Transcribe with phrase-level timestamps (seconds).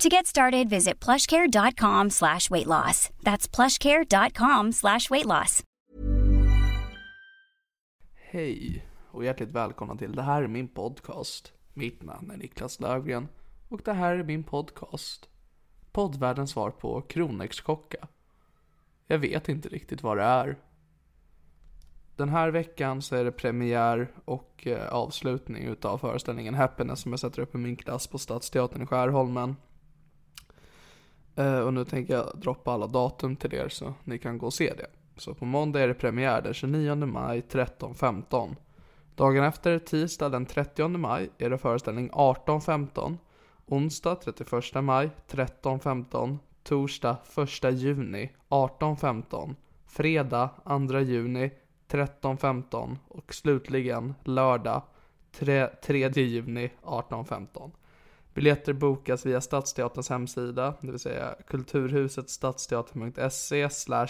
[0.00, 3.10] To get started, visit plushcare.com slash weight loss.
[3.22, 5.62] That's plushcare.com slash weight loss.
[8.14, 11.52] Hej och hjärtligt välkomna till Det här är min podcast.
[11.74, 13.28] Mitt namn är Niklas Löfgren
[13.68, 15.28] och det här är min podcast.
[15.92, 18.08] Poddvärldens svar på Kronärtskocka.
[19.06, 20.58] Jag vet inte riktigt vad det är.
[22.16, 27.20] Den här veckan så är det premiär och eh, avslutning utav föreställningen Happiness som jag
[27.20, 29.56] sätter upp i min klass på Stadsteatern i Skärholmen.
[31.36, 34.54] Eh, och nu tänker jag droppa alla datum till er så ni kan gå och
[34.54, 34.86] se det.
[35.16, 38.56] Så på måndag är det premiär den 29 maj 13.15.
[39.14, 43.16] Dagen efter, tisdag den 30 maj, är det föreställning 18.15.
[43.66, 46.38] Onsdag 31 maj 13.15.
[46.62, 47.16] Torsdag
[47.62, 49.54] 1 juni 18.15.
[49.86, 50.50] Fredag
[50.88, 51.50] 2 juni
[51.88, 52.96] 13.15.
[53.08, 54.82] Och slutligen lördag
[55.32, 57.70] 3, 3 juni 18.15.
[58.34, 64.08] Biljetter bokas via Stadsteaterns hemsida, det vill säga kulturhuset stadsteater.se slash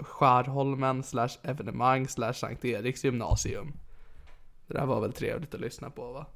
[0.00, 3.72] Skärholmen slash evenemang slash Sankt Eriks gymnasium.
[4.66, 6.26] Det där var väl trevligt att lyssna på va?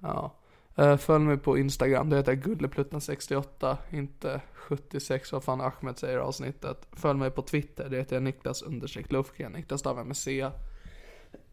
[0.00, 0.34] Ja.
[0.76, 6.20] Eh, följ mig på Instagram, det heter gullepluttan68, inte 76 vad fan Ahmed säger i
[6.20, 6.88] avsnittet.
[6.92, 10.50] Följ mig på Twitter, det heter jag Niklas understreck Lufgren, Niklas stavar med C.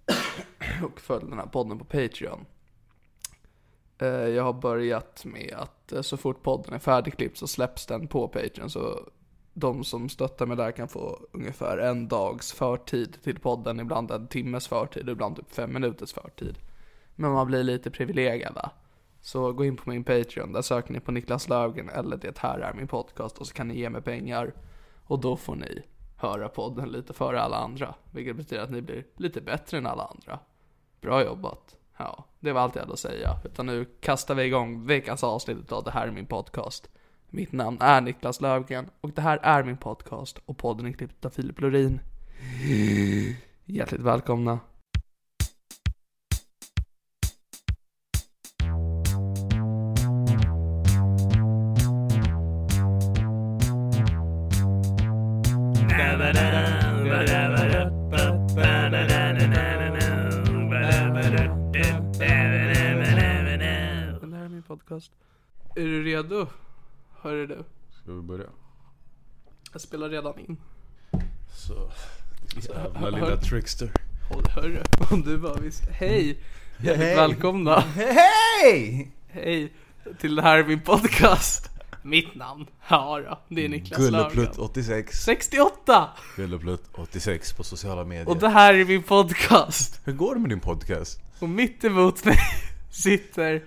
[0.83, 2.45] Och följ den här podden på Patreon.
[4.01, 8.07] Eh, jag har börjat med att eh, så fort podden är färdigklippt så släpps den
[8.07, 9.09] på Patreon så
[9.53, 14.27] de som stöttar mig där kan få ungefär en dags förtid till podden, ibland en
[14.27, 16.57] timmes förtid, ibland typ fem minuters förtid.
[17.15, 18.71] Men man blir lite privilegierad va?
[19.21, 22.59] Så gå in på min Patreon, där söker ni på Niklas Löfgren eller Det här
[22.59, 24.53] är min podcast och så kan ni ge mig pengar.
[25.03, 25.83] Och då får ni
[26.17, 30.03] höra podden lite före alla andra, vilket betyder att ni blir lite bättre än alla
[30.03, 30.39] andra.
[31.01, 31.77] Bra jobbat!
[31.97, 33.37] Ja, det var allt jag hade att säga.
[33.45, 36.89] Utan nu kastar vi igång veckans avsnitt av Det här är min podcast.
[37.29, 41.25] Mitt namn är Niklas Löfgren och det här är min podcast och podden är klippt
[41.25, 41.99] av Filip Lorin.
[43.65, 44.59] Hjärtligt välkomna.
[66.21, 66.47] Redo?
[67.21, 67.63] Hörru du.
[68.03, 68.45] Ska vi börja?
[69.71, 70.57] Jag spelar redan in.
[71.55, 71.91] Så.
[72.55, 73.91] Jävla hör- lilla trickster.
[74.29, 74.81] Håll hörru.
[75.11, 75.83] Om du bara visst.
[75.91, 76.39] Hej!
[76.77, 77.15] Hjärtligt Hej.
[77.15, 77.79] välkomna.
[77.79, 79.11] Hej!
[79.27, 79.73] Hej
[80.19, 81.69] till det här är min podcast.
[82.03, 82.67] Mitt namn?
[82.89, 84.65] Ja då, det är Niklas Gulleplutt Löfgren.
[84.65, 85.17] 86.
[85.23, 86.09] 68!
[86.35, 88.29] Gulleplutt 86 på sociala medier.
[88.29, 90.01] Och det här är min podcast.
[90.05, 91.19] Hur går det med din podcast?
[91.39, 92.37] Och mitt emot mig
[92.91, 93.63] sitter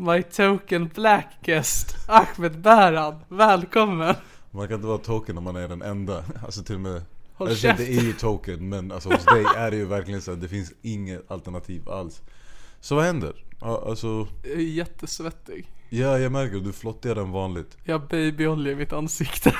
[0.00, 3.14] my token black guest, Ahmed Bäran.
[3.28, 4.14] Välkommen!
[4.50, 6.24] Man kan inte vara token om man är den enda.
[6.44, 7.02] Alltså till och med
[7.34, 7.86] Håll Alltså käften.
[7.86, 10.48] det är ju token, men alltså hos dig är det ju verkligen så att det
[10.48, 12.22] finns inget alternativ alls.
[12.80, 13.32] Så vad händer?
[13.60, 15.66] Alltså, Jag är jättesvettig.
[15.88, 17.76] ja jag märker du är flottigare än vanligt.
[17.84, 19.54] Jag har babyolja i mitt ansikte.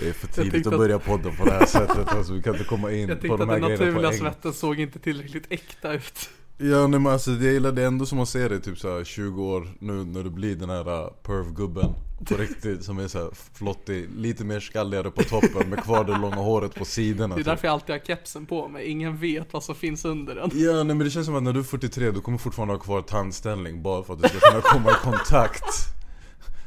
[0.00, 2.42] Det är för tidigt tänkte att att- börja podden på det här sättet, alltså vi
[2.42, 4.18] kan inte komma in Jag på tänkte de att här den grejerna på naturliga en
[4.24, 4.32] gång.
[4.32, 6.30] svetten såg inte tillräckligt äkta ut.
[6.58, 9.42] Ja nej men alltså jag gillar det ändå som att se dig typ såhär 20
[9.44, 11.94] år nu när du blir den här uh, perv-gubben
[12.28, 16.36] På riktigt som är såhär flottig, lite mer skalligare på toppen med kvar det långa
[16.36, 17.46] håret på sidorna Det är typ.
[17.46, 18.84] därför jag alltid har kepsen på mig.
[18.86, 20.50] Ingen vet vad som finns under den.
[20.54, 22.78] Ja nej men det känns som att när du är 43 du kommer fortfarande ha
[22.80, 25.64] kvar tandställning bara för att du ska kunna komma i kontakt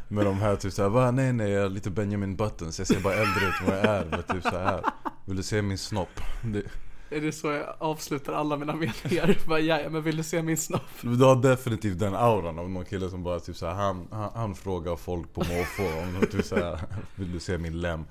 [0.08, 1.12] Med de här typ såhär, va?
[1.12, 3.86] Nej nej jag är lite Benjamin Buttons, jag ser bara äldre ut än vad jag
[3.86, 4.82] är men typ så här.
[5.26, 6.22] Vill du se min snopp?
[6.44, 6.64] Det,
[7.12, 9.38] Är det så jag avslutar alla mina meningar?
[9.48, 10.82] Bara, ja, men vill du se min snopp?
[11.02, 14.56] Du har definitivt den auran av någon kille som bara typ såhär, han, han, han
[14.56, 16.80] frågar folk på måfå om typ såhär,
[17.16, 18.06] vill du se min lem?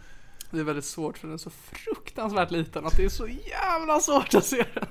[0.50, 4.00] Det är väldigt svårt för den är så fruktansvärt liten att det är så jävla
[4.00, 4.86] svårt att se den.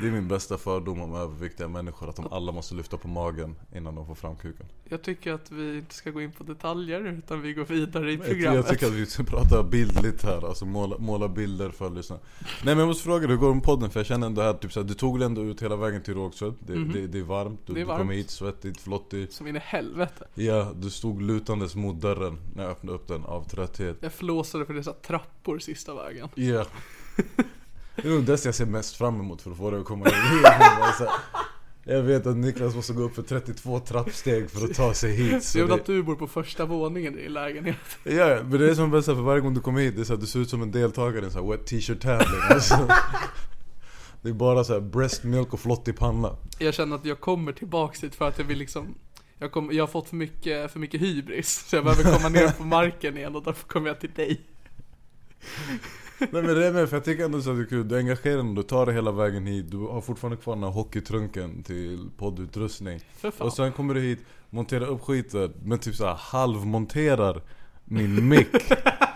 [0.00, 3.56] Det är min bästa fördom om överviktiga människor, att de alla måste lyfta på magen
[3.74, 4.66] innan de får fram kuken.
[4.84, 8.18] Jag tycker att vi inte ska gå in på detaljer utan vi går vidare i
[8.18, 8.54] programmet.
[8.54, 12.22] jag tycker att vi ska prata bildligt här, alltså måla, måla bilder för lyssnarna.
[12.40, 13.90] Nej men jag måste fråga dig, hur går det med podden?
[13.90, 16.14] För jag känner ändå här, typ såhär, du tog väl ändå ut hela vägen till
[16.14, 16.54] Rågsved?
[16.60, 17.74] Det, det, det är varmt, du.
[17.74, 19.32] Det är du kom hit svettigt, flottig.
[19.32, 20.26] Som in i helvete.
[20.34, 23.96] Ja, du stod lutandes mot dörren när jag öppnade upp den av trötthet.
[24.00, 26.28] Jag flåsade för dessa trappor sista vägen.
[26.34, 26.66] Ja.
[27.96, 30.06] Det är nog det jag ser mest fram emot för att få det att komma
[30.06, 30.42] in.
[30.42, 31.12] Bara så här,
[31.84, 35.44] Jag vet att Niklas måste gå upp för 32 trappsteg för att ta sig hit.
[35.44, 37.76] Så Jag vill det, att du bor på första våningen i din lägenhet.
[38.04, 40.14] ja, men det är som bäst för varje gång du kommer hit, det är så
[40.14, 42.40] att du ser ut som en deltagare i en sån här wet t-shirt tävling.
[42.50, 42.88] Alltså,
[44.22, 46.36] det är bara så här breast milk och flottig panna.
[46.58, 48.94] Jag känner att jag kommer tillbaks hit för att jag vill liksom
[49.38, 52.48] jag, kom, jag har fått för mycket, för mycket hybris, så jag behöver komma ner
[52.48, 54.40] på marken igen och därför kommer jag till dig.
[56.30, 57.88] Nej men det är med, för jag tycker ändå så att det är kul.
[57.88, 59.70] Du är engagerad, du tar dig hela vägen hit.
[59.70, 63.00] Du har fortfarande kvar den här hockeytrunken till poddutrustning.
[63.38, 64.18] Och sen kommer du hit,
[64.50, 67.42] monterar upp skiten, men typ såhär halvmonterar
[67.84, 68.48] min mick.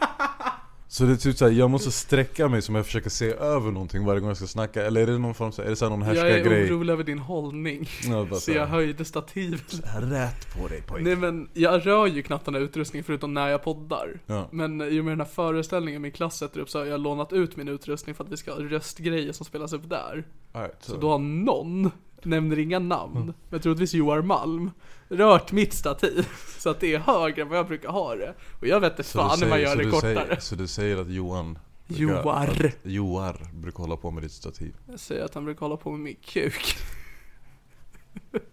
[0.96, 4.04] Så det är typ såhär, jag måste sträcka mig som jag försöker se över någonting
[4.04, 4.84] varje gång jag ska snacka.
[4.86, 6.72] Eller är det någon form så är det någon Jag är härskargrej?
[6.72, 7.88] orolig över din hållning.
[8.04, 9.80] Ja, bara Så jag höjde stativet.
[10.00, 11.04] Rätt på dig pojk.
[11.04, 14.20] Nej men, jag rör ju knappt den här utrustningen förutom när jag poddar.
[14.26, 14.48] Ja.
[14.52, 17.32] Men i och med den här föreställningen min klass sätter upp så har jag lånat
[17.32, 20.24] ut min utrustning för att vi ska ha röstgrejer som spelas upp där.
[20.52, 21.90] Alright, Så då har någon,
[22.26, 24.70] nämner inga namn, men troligtvis Joar Malm,
[25.08, 26.28] rört mitt stativ.
[26.58, 28.34] Så att det är högre än vad jag brukar ha det.
[28.60, 30.14] Och jag vet inte fan hur man gör det kortare.
[30.14, 32.46] Säger, så du säger att Johan brukar- Joar.
[32.66, 34.74] att Joar brukar hålla på med ditt stativ.
[34.90, 36.76] Jag säger att han brukar hålla på med min kuk.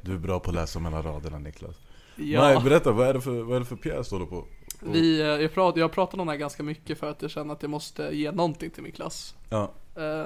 [0.00, 1.76] Du är bra på att läsa mellan raderna Niklas.
[2.16, 2.40] Ja.
[2.40, 4.44] Nej, berätta, vad är det för, vad är det för pjäs du håller på?
[4.80, 7.54] Vi, eh, jag, prat, jag pratar om det här ganska mycket för att jag känner
[7.54, 9.34] att jag måste ge någonting till min klass.
[9.50, 9.72] Ja,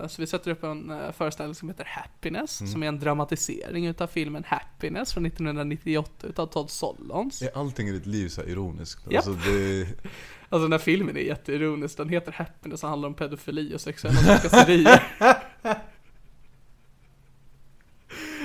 [0.09, 2.73] Så vi sätter upp en eh, föreställning som heter Happiness, Mm.
[2.73, 7.43] som är en dramatisering utav filmen Happiness från 1998 utav Todd Solondz.
[7.43, 9.07] är allting i ditt liv så ironiskt?
[9.11, 9.27] Japp.
[9.27, 9.87] Alltså det...
[10.53, 14.21] Alltså den här filmen är jätteironisk, den heter Happiness och handlar om pedofili och sexuella
[14.21, 15.03] trakasserier.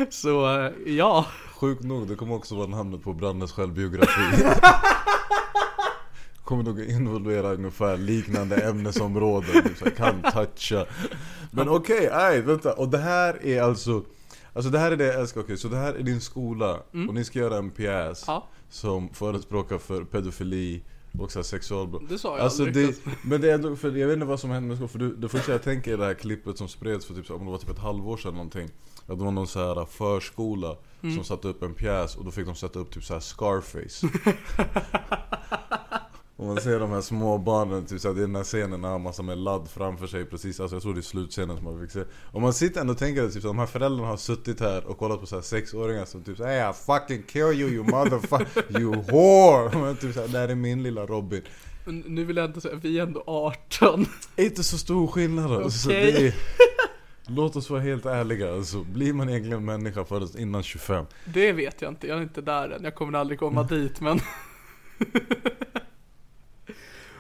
[0.10, 1.26] Så, eh, ja.
[1.56, 4.44] Sjukt nog, det kommer också vara namnet på Brandes självbiografi.
[6.46, 10.86] kommer nog involvera ungefär liknande ämnesområden, typ så kan toucha.
[11.52, 12.74] Men okej, okay, vänta.
[12.74, 14.04] Och det här är alltså,
[14.54, 16.74] alltså det här är det jag älskar, okej, så det här är din skola
[17.08, 18.48] och ni ska göra en pjäs Ja.
[18.70, 20.84] som förespråkar för pedofili
[21.20, 22.10] och så här sexualbrott.
[22.10, 22.88] Det sa jag Alltså aldrig.
[22.88, 25.00] det, men det är ändå, för jag vet inte vad som hände med skolan, för
[25.00, 27.52] du, det första jag tänker är det här klippet som spreds för typ, om det
[27.52, 28.70] var typ ett halvår sedan någonting
[29.08, 31.16] Att det var någon så här förskola Mm.
[31.16, 34.08] som satte upp en pjäs och då fick de sätta upp typ så här Scarface
[36.38, 38.82] Och man ser de här små barnen, typ så här, det är den här scenen
[38.82, 41.56] när han har massa med ladd framför sig precis, alltså jag tror det är slutscenen
[41.56, 43.66] som man fick se Och man sitter ändå och tänker att typ, så de här
[43.66, 47.24] föräldrarna har suttit här och kollat på så här sexåringar som typ såhär I fucking
[47.24, 49.80] kill you you motherfucker, you whore!
[49.86, 51.42] Men typ såhär, det här är min lilla Robin
[51.86, 54.06] Men nu vill jag ändå säga, vi är ändå 18.
[54.36, 55.90] Inte så stor skillnad alltså.
[55.90, 56.36] Det är,
[57.28, 58.84] Låt oss vara helt ärliga alltså.
[58.84, 61.06] Blir man egentligen människa förrän innan 25?
[61.26, 62.84] Det vet jag inte, jag är inte där än.
[62.84, 64.20] Jag kommer aldrig komma dit men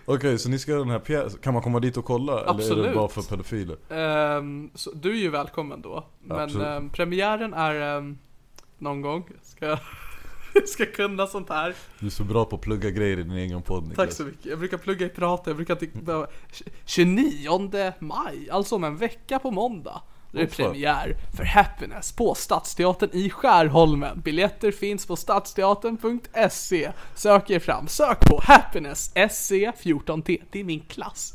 [0.05, 1.39] Okej, så ni ska göra den här pjäsen.
[1.39, 2.31] Kan man komma dit och kolla?
[2.33, 2.95] Eller är det Absolut.
[2.95, 3.77] bara för pedofiler?
[3.89, 6.05] Ehm, så du är ju välkommen då.
[6.23, 6.67] Men Absolut.
[6.67, 8.17] ehm, premiären är ehm,
[8.77, 9.29] någon gång.
[9.43, 9.79] Ska jag
[10.65, 11.75] ska kunna sånt här.
[11.99, 13.97] Du är så bra på att plugga grejer i din egen podd Niklas.
[14.07, 14.45] Tack så mycket.
[14.45, 16.27] Jag brukar plugga i prata, jag brukar behöva...
[16.85, 20.01] 29 maj, alltså om en vecka på måndag.
[20.35, 20.65] Det är Hoppsan.
[20.71, 24.21] premiär för Happiness på Stadsteatern i Skärholmen.
[24.21, 26.91] Biljetter finns på stadsteatern.se.
[27.15, 27.87] Sök er fram.
[27.87, 30.41] Sök på Happiness SC14T.
[30.51, 31.33] Det är min klass.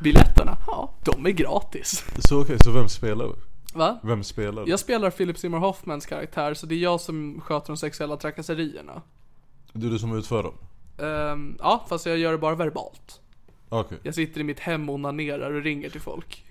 [0.00, 2.04] Biljetterna, ja, de är gratis.
[2.18, 3.34] Så okej, så vem spelar du?
[3.74, 3.98] Va?
[4.02, 4.70] Vem spelar du?
[4.70, 9.02] Jag spelar Philip Seymour Hoffmans karaktär, så det är jag som sköter de sexuella trakasserierna.
[9.72, 10.54] Du är det som utför dem?
[10.98, 13.20] Ehm, ja, fast jag gör det bara verbalt.
[13.68, 13.98] Okej.
[14.02, 16.44] Jag sitter i mitt hem och onanerar och ringer till folk.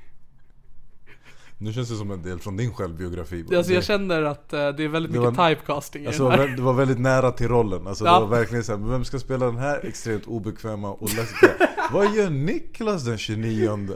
[1.57, 3.45] Nu känns det som en del från din självbiografi.
[3.57, 6.55] Alltså jag känner att eh, det är väldigt Det mycket var- typecasting i Alltså, den
[6.55, 7.88] det var väldigt nära till rollen.
[7.88, 8.13] Alltså, Ja.
[8.19, 11.51] Det var verkligen såhär, vem ska spela den här extremt obekväma och läskiga?
[11.91, 13.89] Vad gör Niklas den 29?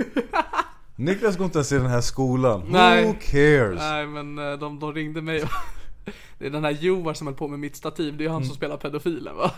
[0.96, 2.64] Niklas går inte ens i den här skolan.
[2.70, 3.06] Nej.
[3.08, 3.80] Who cares?
[3.80, 5.50] Nej men eh, de, de ringde mig och
[6.40, 8.48] Det är den här Joar som höll på med mitt stativ, det är han Mm.
[8.48, 9.52] som spelar pedofilen va?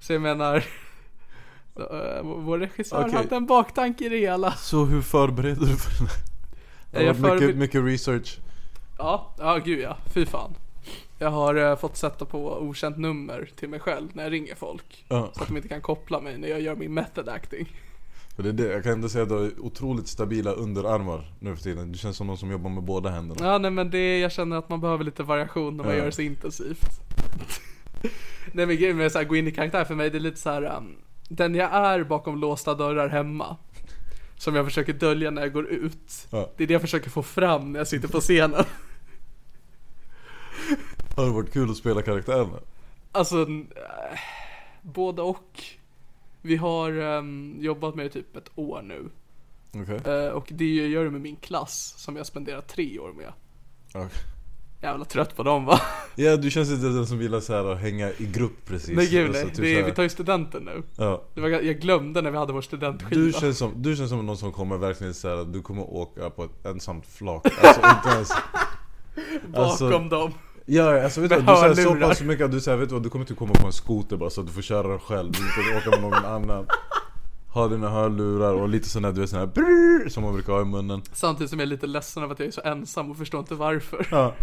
[0.00, 0.56] Så jag menar
[1.76, 3.12] eh, Vår regissör Okej.
[3.14, 6.16] hade en baktanke i det hela Så hur förbereder du för den här?
[6.98, 8.38] Det har varit mycket, mycket research.
[8.98, 10.54] Ja, ja gud ja, fy fan
[11.18, 15.04] Jag har eh, fått sätta på okänt nummer till mig själv när jag ringer folk
[15.08, 15.30] Ja.
[15.32, 17.66] Så att de inte kan koppla mig när jag gör min method acting
[18.36, 18.72] För det är det.
[18.72, 21.92] Jag kan ändå säga att du har otroligt stabila underarmar nu för tiden.
[21.92, 23.46] Du känns som någon som jobbar med båda händerna.
[23.46, 25.98] Ja nej men det, jag känner att man behöver lite variation när man Ja.
[25.98, 27.00] gör det så intensivt
[28.52, 30.50] Nej men grejen med att gå in i karaktär för mig det är lite så
[30.50, 30.76] här.
[30.76, 30.96] Um,
[31.28, 33.56] Den jag är bakom låsta dörrar hemma
[34.38, 36.50] Som jag försöker dölja när jag går ut Ja.
[36.56, 38.64] Det är det jag försöker få fram när jag sitter på scenen
[41.16, 42.58] Har det varit kul att spela karaktärerna?
[43.12, 44.18] Alltså äh,
[44.82, 45.62] Både och
[46.42, 49.10] Vi har ehm, jobbat med det typ ett år nu
[49.82, 50.12] Okej.
[50.14, 53.32] Eh, Och det jag gör det med min klass som jag spenderat tre år med
[53.94, 54.08] Okej.
[54.82, 55.80] Jävla trött på dem va?
[56.18, 58.96] Ja du känns inte den som gillar så här att hänga i grupp precis.
[58.96, 61.22] Nej gud Alltså, nej, typ det, så är- vi tar ju studenten nu Ja.
[61.34, 64.36] var, Jag glömde när vi hade vår studentskiva Du känns, som, du känns som någon
[64.36, 67.46] som kommer verkligen säga att du kommer åka på ett ensamt flak.
[67.62, 68.28] Alltså inte ens...
[69.46, 70.32] Bakom alltså- dem
[70.68, 73.02] Ja alltså vet du, du säger så pass mycket att du säger vet du vad,
[73.02, 75.32] du kommer inte komma på en skoter bara så att du får köra den själv.
[75.32, 76.66] Du får åka med någon annan.
[77.56, 80.62] Ha dina hörlurar och lite där du vet sån här brrr, som man brukar ha
[80.62, 81.02] i munnen.
[81.12, 83.54] Samtidigt som jag är lite ledsen över att jag är så ensam och förstår inte
[83.54, 84.34] varför Ja.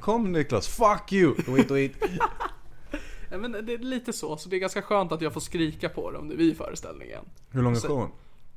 [0.00, 1.34] Kom Niklas, fuck you!
[1.46, 1.92] Wait, wait.
[3.30, 5.88] ja, men det är lite så, så det är ganska skönt att jag får skrika
[5.88, 8.08] på dem nu i föreställningen Hur lång är showen?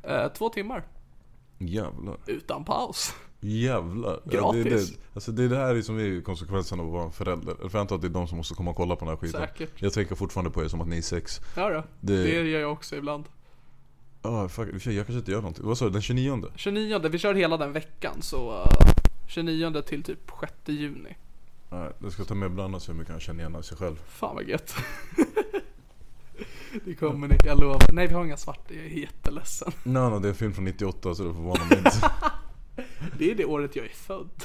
[0.04, 0.84] eh, Två timmar,
[1.58, 2.18] Jävlar.
[2.26, 4.20] utan paus Jävlar.
[4.32, 4.90] Ja, det, Gratis.
[4.92, 7.56] det, alltså det är det här som är konsekvensen av att vara en förälder.
[7.56, 9.16] För jag antar att det är de som måste komma och kolla på den här
[9.22, 9.42] skiten.
[9.42, 9.82] Säkert.
[9.82, 11.42] Jag tänker fortfarande på er som att ni är sex.
[11.56, 13.26] Ja då, Det- det gör jag också ibland
[14.22, 15.66] Ah, fuck, jag kanske inte gör någonting.
[15.66, 15.92] Vad sa du?
[15.92, 16.44] Den 29?
[16.56, 18.68] 29, vi kör hela den veckan så uh,
[19.28, 21.16] 29 till typ 6 juni
[21.70, 23.96] Nej, jag ska ta med bland annat så mycket han känner igen sig själv.
[24.08, 24.76] Fan vad gött
[26.86, 27.82] Det kommer ni, jag lovar.
[27.92, 30.66] Nej vi har inga svarta, jag är jätteledsen Nej, no, det är en film från
[30.66, 32.12] 98 så det förvånar mig inte.
[33.18, 34.44] Det är det året jag är född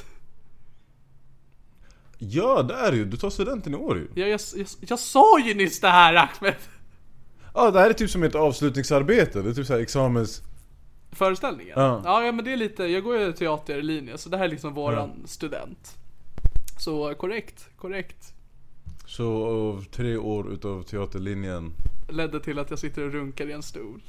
[2.31, 3.05] ja, det är det ju!
[3.05, 4.09] Du tar studenten i år ju.
[4.15, 6.55] Jag, jag, jag, jag sa ju nyss det här Ahmed!
[7.55, 9.43] Ja, det här är typ som ett avslutningsarbete.
[9.43, 10.43] Det är typ såhär examens...
[11.13, 11.75] Föreställningen?
[11.77, 12.03] Ja.
[12.05, 14.75] ja, ja men det är lite, jag går ju teaterlinje så det här är liksom
[14.75, 15.97] våran student
[16.79, 18.35] Så korrekt, korrekt
[19.07, 21.73] Så av tre år utav teaterlinjen.
[22.09, 24.03] Ledde till att jag sitter och runkar i en stol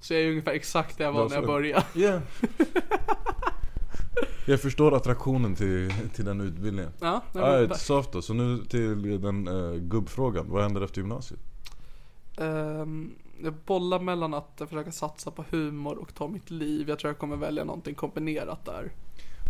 [0.00, 2.20] Så jag är ungefär exakt där jag var Vad när jag började Ja.
[4.46, 6.92] Jag förstår attraktionen till, till den utbildningen.
[7.00, 8.22] Ja, nej, Ja, men, ett soft då.
[8.22, 10.46] Så nu till den uh, gubbfrågan.
[10.48, 11.40] Vad händer efter gymnasiet?
[12.40, 16.88] Ehm, jag bollar mellan att försöka satsa på humor och ta mitt liv.
[16.88, 18.92] Jag tror jag kommer välja någonting kombinerat där.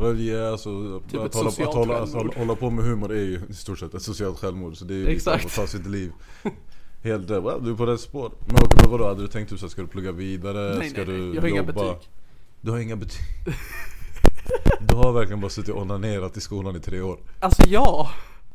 [0.00, 3.40] Väl, ja, alltså, Typ att, hålla, att hålla, alltså, hålla på med humor är ju
[3.48, 4.76] i stort sett ett socialt självmord.
[4.76, 5.46] Så det är ju Exakt.
[5.46, 6.12] att ta sitt liv.
[7.02, 7.44] Helt rätt.
[7.44, 8.32] Well, du är på rätt spår.
[8.46, 9.06] Men okej, men vadå?
[9.06, 10.78] Hade du tänkt typ så här, ska du plugga vidare?
[10.78, 11.34] Nej, ska nej, du nej.
[11.34, 11.72] Jag har inga jobba?
[11.72, 12.10] betyg.
[12.60, 13.24] Du har inga betyg?
[14.88, 17.18] du har verkligen bara suttit och onanerat i skolan i tre år.
[17.40, 18.10] Alltså ja!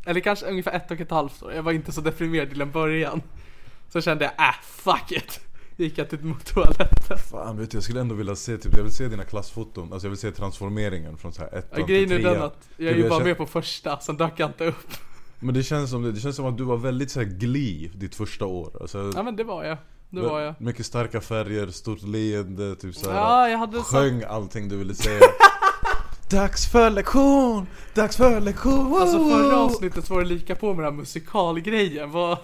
[0.05, 1.53] Eller kanske ungefär ett och ett halvt år.
[1.53, 3.21] Jag var inte så deprimerad till en början.
[3.93, 5.39] Så kände jag, äh, fuck it!
[5.77, 7.17] Gick jag till mot toaletten.
[7.17, 9.93] Fan vet du, jag skulle ändå vilja se typ, jag vill se dina klassfoton.
[9.93, 12.33] Alltså jag vill se transformeringen från så här ettan Ja, till grejen är trean.
[12.33, 14.65] den att jag är Typ, ju bara känner- med på första, sen dök jag inte
[14.65, 14.93] upp.
[15.39, 17.89] Men det känns som det, det känns som att du var väldigt så här glee
[17.95, 18.77] ditt första år.
[18.81, 19.77] Alltså, Ja men det var jag.
[20.09, 20.62] Det var jag.
[20.62, 23.83] Mycket starka färger, stort leende, typ såhär Ja, jag hade så...
[23.83, 25.19] Sjöng allting du ville säga
[26.31, 27.67] Dags för lektion!
[27.93, 28.93] Dags för lektion!
[29.01, 32.12] Alltså förra avsnittet så var det lika på med den här musikalgrejen.
[32.12, 32.38] Vad...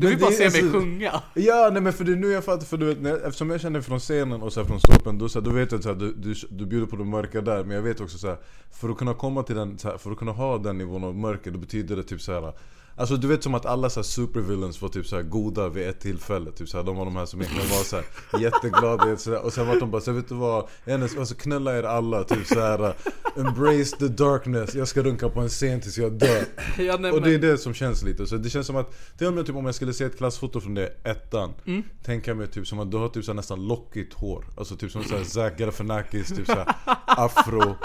[0.00, 1.22] Du vill bara se är mig alltså- sjunga.
[1.34, 3.60] Ja nej men för det är nu jag fattar, för du vet, när, eftersom jag
[3.60, 5.98] känner från scenen och så här från ståuppen då, så här, då vet jag att
[5.98, 8.36] du, du, du bjuder på det mörka där Men jag vet också så här,
[8.70, 11.14] för att kunna komma till den, så här, för att kunna ha den nivån av
[11.14, 12.52] mörker Då betyder det typ så här
[12.98, 15.88] Alltså du vet som att alla så här supervillains var typ så här goda vid
[15.88, 18.04] ett tillfälle typ så här, De var de här som egentligen var så här
[18.40, 20.68] jätteglada så här, Och sen var de bara så här, vet du vad?
[20.86, 22.94] Hennes, alltså knulla er alla typ så här.
[23.36, 26.44] Embrace the darkness, jag ska runka på en scen tills jag dör
[26.78, 29.26] Ja, nej, Och det är det som känns lite, så det känns som att Till
[29.26, 31.82] och med typ om jag skulle se ett klassfoto från det ettan Mm.
[32.04, 34.76] Tänker jag mig typ som att du har typ så här nästan lockigt hår Alltså
[34.76, 36.74] typ som såhär Zac Galifianakis, typ såhär
[37.06, 37.76] afro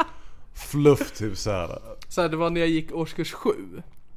[0.53, 3.33] Fluff typ såhär Så här, det var när jag gick årskurs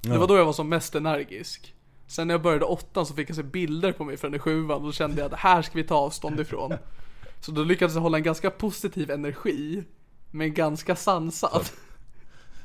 [0.06, 0.08] 7.
[0.10, 0.20] Det Ja.
[0.20, 1.74] var då jag var som mest energisk.
[2.06, 4.76] Sen när jag började åttan så fick jag se bilder på mig från i sjuan
[4.76, 6.74] och då kände jag att här ska vi ta avstånd ifrån.
[7.40, 9.84] Så då lyckades jag hålla en ganska positiv energi.
[10.30, 11.68] Men ganska sansad.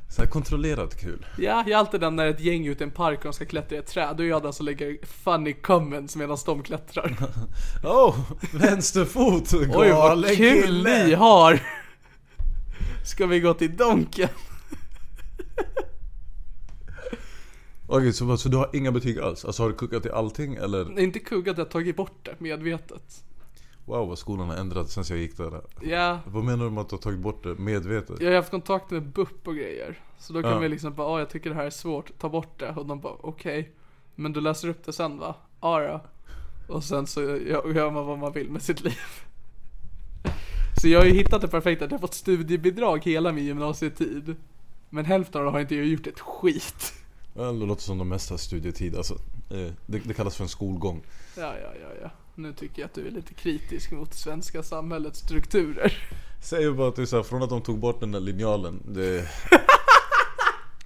[0.10, 2.92] Såhär kontrollerat kul Ja, jag är alltid den när ett gäng är ute i en
[2.92, 4.18] park och de ska klättra i ett träd.
[4.18, 7.18] Då är jag den som lägger funny comments medan de klättrar.
[7.84, 8.16] Oh!
[8.54, 9.54] Vänsterfot!
[9.54, 11.06] Oj vad galen kul kille.
[11.06, 11.60] ni har!
[13.06, 14.30] Ska vi gå till Donken?
[17.94, 19.46] Okej, så, så du har inga betyg alls?
[19.46, 21.00] Alltså har du kuckat i allting eller?
[21.00, 23.24] Inte kuggat, jag har tagit bort det medvetet.
[23.86, 26.90] Wow vad skolan har ändrats sen jag gick där Ja, Vad menar du med att
[26.90, 28.22] du har tagit bort det medvetet?
[28.22, 30.00] jag har haft kontakt med BUP och grejer.
[30.20, 30.60] Så då kan Ja.
[30.60, 32.70] vi liksom bara, ja jag tycker det här är svårt, ta bort det.
[32.70, 33.72] Och de bara, okej.
[34.16, 35.36] Men du läser upp det sen va?
[35.62, 36.02] Ja då.
[36.76, 39.00] Och sen så gör man vad man vill med sitt liv.
[40.82, 44.36] Så jag har ju hittat det perfekta, jag har fått studiebidrag hela min gymnasietid.
[44.90, 46.94] Men hälften av det har inte jag gjort ett skit.
[47.34, 49.14] Ja, Det låter som de mesta studietid alltså.
[49.50, 51.02] Eh, Det, det kallas för en skolgång.
[51.38, 52.10] Ja, ja, ja, ja.
[52.36, 55.94] Nu tycker jag att du är lite kritisk mot svenska samhällets strukturer.
[56.42, 59.30] Säger bara att det är från att de tog bort den där linjalen det...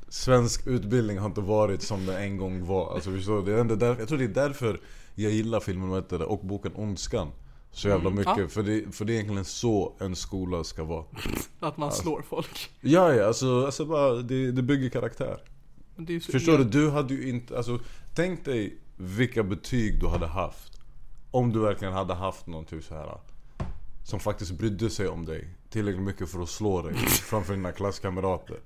[0.09, 3.45] Svensk utbildning har inte varit som den en gång var alltså, förstår du?
[3.45, 4.79] det är ändå där, Jag tror det är därför
[5.15, 7.31] jag gillar filmen heter det, och boken Ondskan
[7.71, 8.47] Så jävla mycket, ja.
[8.47, 11.05] för, det, för det är egentligen så en skola ska vara
[11.59, 12.69] Att man slår folk.
[12.81, 15.37] Ja ja, alltså, alltså bara, det, det bygger karaktär
[16.31, 16.63] Förstår du?
[16.63, 17.79] Du hade ju inte, alltså
[18.13, 20.79] Tänk dig vilka betyg du hade haft.
[21.31, 23.17] Om du verkligen hade haft någon typ så här
[24.03, 28.59] Som faktiskt brydde sig om dig Tillräckligt mycket för att slå dig framför dina klasskamrater.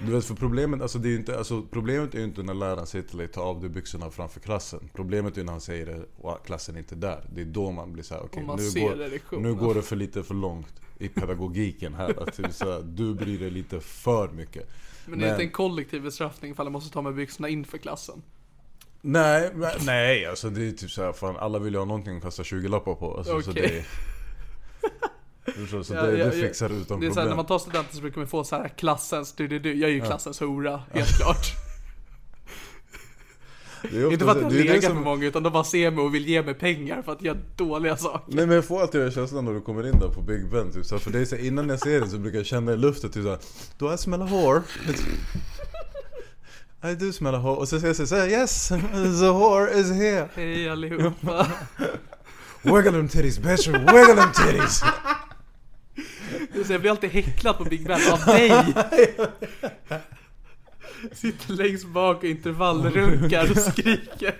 [0.00, 2.86] Du vet för problemet, alltså det är inte, alltså problemet är ju inte när läraren
[2.86, 4.90] säger till dig ta av dig byxorna framför klassen.
[4.92, 7.24] Problemet är ju när han säger det och klassen är inte där.
[7.34, 10.22] Det är då man blir såhär, okej man nu, går, nu går det för lite
[10.22, 12.22] för långt i pedagogiken här.
[12.22, 14.70] Att så här, Du bryr dig lite för mycket
[15.06, 18.22] Men det är inte en kollektiv bestraffning ifall jag måste ta med byxorna inför klassen.
[19.00, 22.22] Nej, men- nej alltså det är typ såhär, fan alla vill ju ha någonting att
[22.22, 23.84] kasta 20 lappar på alltså, så Okej.
[25.44, 25.84] det Förstår du?
[25.84, 26.42] Så Ja, det, ja, det ja.
[26.46, 28.68] fixar utan Det är problem när man tar studenten så brukar man få så här
[28.68, 29.74] klassens du, du, du.
[29.74, 31.46] Jag är ju klassens hora, helt klart.
[33.90, 35.90] det är ofta inte för att jag legat som- med många utan de bara ser
[35.90, 38.34] mig och vill ge mig pengar för att jag gör dåliga saker.
[38.36, 40.72] Nej men jag får alltid den känslan när du kommer in där på Big Ben
[40.72, 42.46] typ, så här, För det är så här, innan jag ser det så brukar jag
[42.46, 43.38] känna i luften typ såhär
[43.78, 44.62] Do I smell a whore?
[46.90, 48.68] I do smell a whore Och så säger jag såhär yes,
[49.20, 51.46] the whore is here Hej allihopa.
[52.62, 54.82] Wiggle them titties bitch, wiggle them titties
[56.70, 58.74] Jag blir alltid häcklad på Big Ben av dig.
[61.12, 64.34] Sitter längst bak och intervallrunkar och skriker.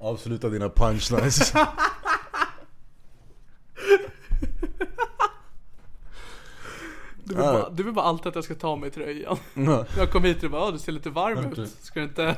[0.00, 1.52] Avsluta dina punchlines
[7.24, 9.36] Du vill, bara, du vill bara alltid att jag ska ta mig tröjan.
[9.96, 11.70] Jag kom hit och bara, "Ah, du ser lite varm ut.
[11.82, 12.36] Ska du inte?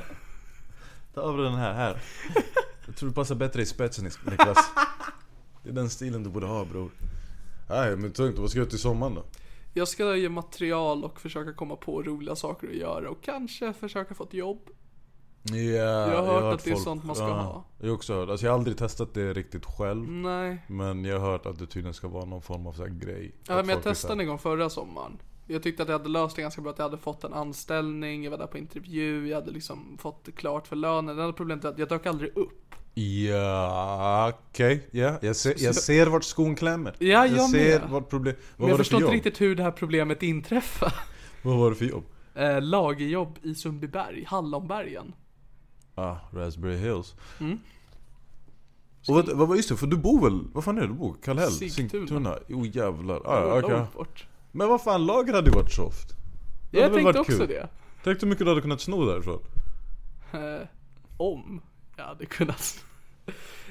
[1.15, 2.03] Ta av dig den här, här
[2.87, 4.71] Jag tror du passar bättre i spetsen Niklas
[5.63, 6.91] Det är den stilen du borde ha bror
[7.69, 9.25] Nej men tungt, vad ska du göra till sommaren då?
[9.75, 14.15] Jag ska ge material och försöka komma på roliga saker att göra och kanske försöka
[14.15, 14.71] få ett jobb.
[15.43, 17.65] Ja, Jag har hört att det är sånt man ska ha.
[17.79, 20.65] Jag har också hört, alltså jag har aldrig testat det riktigt själv Nej.
[20.67, 23.57] Men jag har hört att det tydligen ska vara någon form av så grej Ja,
[23.57, 25.19] men jag testade en gång förra sommaren.
[25.47, 28.25] Jag tyckte att jag hade löst det ganska bra, att jag hade fått en anställning,
[28.25, 31.17] jag var där på intervju, jag hade liksom fått det klart för lönen.
[31.17, 32.75] Det enda problemet är att jag dök aldrig upp.
[32.95, 37.91] Ja, okej, ja, jag, ser, jag ser vart skon klämmer Ja, jag ser med.
[37.91, 38.35] vart problem...
[38.57, 39.13] Vad Men jag förstår inte jobb?
[39.15, 40.93] riktigt hur det här problemet inträffade.
[41.43, 42.05] Vad var det för jobb?
[42.35, 45.13] Eh, lagerjobb i Sundbyberg, Hallonbergen.
[45.95, 47.59] Ah, Raspberry Hills Mm.
[49.09, 50.93] Och vad, vad var just det, för du bor väl, vad fan är det du
[50.95, 51.17] bor?
[51.25, 51.51] Kallhäll?
[51.51, 52.39] Sigtuna.
[52.49, 54.27] Jo jävlar, Det ah, långt bort.
[54.53, 56.09] Men vad fan, lager hade ju varit soft
[56.71, 57.49] Det Jag tänkte också kul.
[57.49, 57.69] det.
[58.05, 59.41] Tänk hur mycket du hade kunnat sno därifrån
[60.33, 60.67] Eh,
[61.17, 61.61] om
[62.03, 62.85] jag hade kunnat.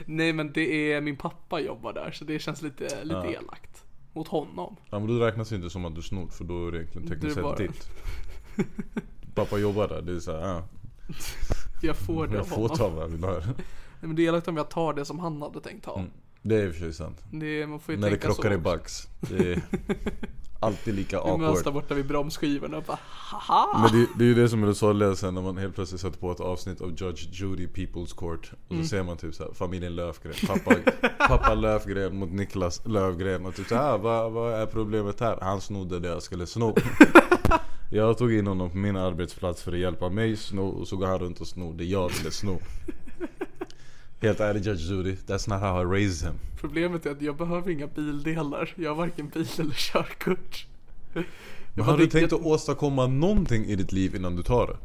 [0.06, 3.84] Nej men det är, min pappa jobbar där så det känns lite, lite elakt.
[4.14, 4.76] Mot honom.
[4.90, 7.08] Ja men då räknas det inte som att du snott för då är det egentligen
[7.08, 7.90] tekniskt Det sett bara- ditt
[9.36, 10.68] Pappa jobbar där, det är såhär, ja
[11.82, 12.78] Jag får det Jag får honom.
[12.78, 13.56] ta vad jag vill ha Nej,
[14.00, 16.00] men det är elakt om jag tar det som han hade tänkt ha.
[16.00, 16.12] Mm.
[16.42, 18.50] Det är i och för sig sant Det, man får ju När det tänka krockar
[18.88, 19.62] så i det är...
[20.62, 21.74] alltid lika Vi möts där awkward.
[21.74, 23.80] borta vid bromsskivorna och bara haha.
[23.82, 26.02] Men det, det är ju det som är det sorgliga sen när man helt plötsligt
[26.02, 29.52] sätter på ett avsnitt av Judge Judy People's Court Och så ser man typ såhär,
[29.54, 30.76] familjen Löfgren, pappa,
[31.28, 35.38] pappa Löfgren mot Niklas Löfgren Och typ såhär, vad, vad är problemet här?
[35.42, 36.76] Han snodde det jag skulle sno
[37.94, 41.08] Jag tog in honom på min arbetsplats för att hjälpa mig sno Och så går
[41.08, 42.60] han runt och snor det jag ville sno
[44.22, 47.72] Helt ärligt Judge Judy, that's not how I raised him Problemet är att jag behöver
[47.72, 48.74] inga bildelar.
[48.76, 50.66] Jag har varken bil eller körkort.
[51.74, 54.78] Men har du tänkt att åstadkomma någonting i ditt liv innan du tar det?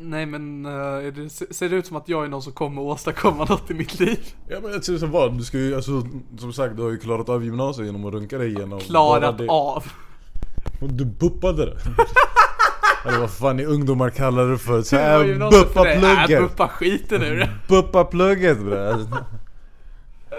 [0.00, 3.44] Nej men är det, ser det ut som att jag är någon som kommer åstadkomma
[3.44, 4.18] något i mitt liv?
[4.48, 6.06] Ja men jag tror som vad, du ska ju alltså,
[6.38, 9.48] som sagt du har ju klarat av gymnasiet genom att runka dig igenom Klarat det.
[9.48, 9.84] av.
[10.80, 11.78] Du buppade det
[13.04, 14.82] Eller vad fan ni ungdomar kallar det för?
[14.82, 15.94] Såhär gymnasiet för buppa dig?
[15.94, 16.40] Äh, plugget!
[16.40, 17.50] buppa skiten ur det.
[17.68, 19.06] Buppa plugget bre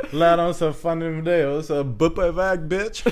[0.10, 3.04] Lär dem så fan med det och så buppa iväg bitch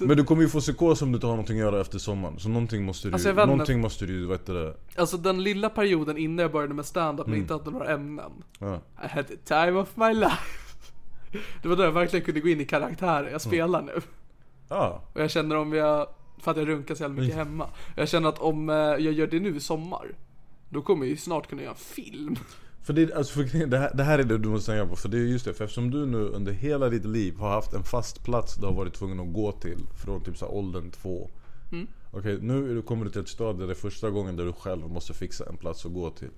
[0.00, 2.38] Men du kommer ju få psykos om du inte har någonting att göra efter sommaren
[2.38, 3.46] Så någonting måste du, Alltså, vet inte.
[3.46, 4.74] någonting måste du, vad heter det?
[4.96, 8.32] Alltså den lilla perioden innan jag började med stand-up när jag inte hade några ämnen.
[8.58, 8.74] Ja.
[9.04, 10.36] I had the time of my life.
[11.62, 14.00] Det var då jag verkligen kunde gå in i karaktärer jag spelar nu.
[14.68, 16.06] Ja, Och jag känner om jag,
[16.38, 17.66] för att jag runkar så jävla mycket hemma.
[17.96, 20.14] Jag känner att om eh, jag gör det nu i sommar,
[20.68, 22.36] då kommer jag ju snart kunna göra en film.
[22.82, 25.08] För, det, alltså för det, här, det här är det du måste tänka på, för
[25.08, 27.82] det är just det, för eftersom du nu under hela ditt liv har haft en
[27.82, 31.30] fast plats du har varit tvungen att gå till från typ så här åldern två
[32.10, 34.44] Okej, nu är du- kommer du till ett stadie där det är första gången där
[34.44, 36.30] du själv måste fixa en plats att gå till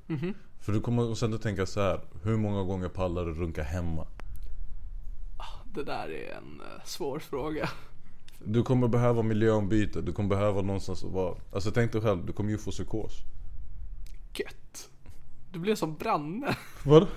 [0.60, 2.00] För du kommer sen att tänka så här.
[2.22, 4.06] hur många gånger pallar du runka hemma?
[5.74, 7.68] Det där är en eh, svår fråga.
[8.44, 12.32] Du kommer behöva miljöombyte, du kommer behöva någonstans att vara Alltså tänk dig själv, du
[12.32, 13.12] kommer ju få psykos
[14.34, 14.88] Gött.
[15.52, 16.56] Du blev som Branne.
[16.84, 17.06] Vadå?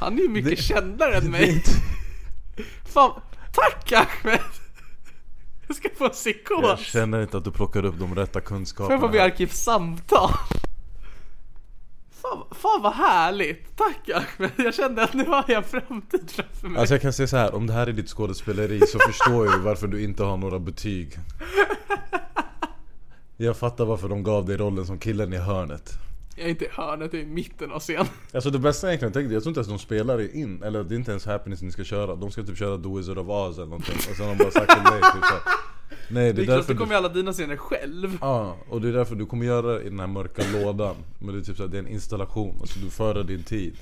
[0.00, 1.48] Han är ju mycket Det- kändare än mig.
[1.54, 1.70] inte-
[2.84, 3.20] Fan,
[3.52, 4.40] tack Ahmed!
[5.66, 6.80] Jag ska få Jag psykos.
[6.80, 9.26] känner inte att du plockar upp de rätta Får jag kunskaperna bli här.
[9.26, 10.30] arkivsamtal?
[12.30, 13.76] Fan, fan vad härligt!
[13.76, 14.50] Tack Ahmed!
[14.56, 16.80] Jag kände att nu har jag framtid framför mig.
[16.80, 19.58] Alltså jag kan säga så här, om det här är ditt skådespeleri så förstår jag
[19.58, 21.18] varför du inte har några betyg
[23.36, 25.92] Jag fattar varför de gav dig rollen som killen i hörnet
[26.36, 28.06] Jag är inte i hörnet, jag är i mitten av scenen.
[28.34, 30.98] Alltså det bästa egentligen, tänkte jag tror inte ens de spelar in, eller det är
[30.98, 33.66] inte ens Happiness ni ska köra De ska typ köra The Wizard of Oz eller
[33.66, 35.42] någonting och sen har de bara sagt till mig typ så här,
[36.08, 38.18] Nej det Det är klart, därför du kommer ju alla dina scener själv.
[38.20, 41.34] Ja, och det är därför du kommer göra det i den här mörka lådan Men
[41.34, 43.76] det är typ så här, det är en installation, alltså du förer din tid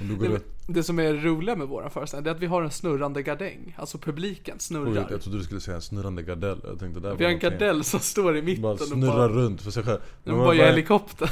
[0.00, 2.46] du går Det, ut, det som är roliga med våran föreställning, det är att vi
[2.46, 3.74] har en snurrande gardäng.
[3.78, 5.06] Alltså publiken Oj, snurrar.
[5.10, 7.84] jag trodde du skulle säga en snurrande gardell, jag tänkte där Vi har en gardell
[7.84, 10.54] som står i mitten Bara och snurrar bara, runt för sig själv de Men bara
[10.54, 11.30] gör helikopter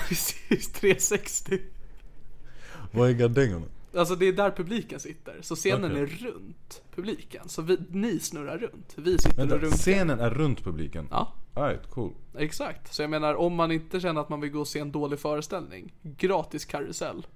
[0.48, 1.58] i 360.
[2.92, 3.66] vad är gardängerna?
[3.94, 5.38] Alltså det är där publiken sitter.
[5.42, 6.02] Så scenen Okej.
[6.02, 7.48] är runt publiken.
[7.48, 8.94] Så vi, ni snurrar runt.
[8.96, 9.76] Vi sitter Vänta, runkar.
[9.76, 11.08] scenen är runt publiken?
[11.10, 12.94] Ja, Right, cool exakt.
[12.94, 15.18] Så jag menar om man inte känner att man vill gå och se en dålig
[15.18, 15.92] föreställning.
[16.02, 17.26] Gratis karusell.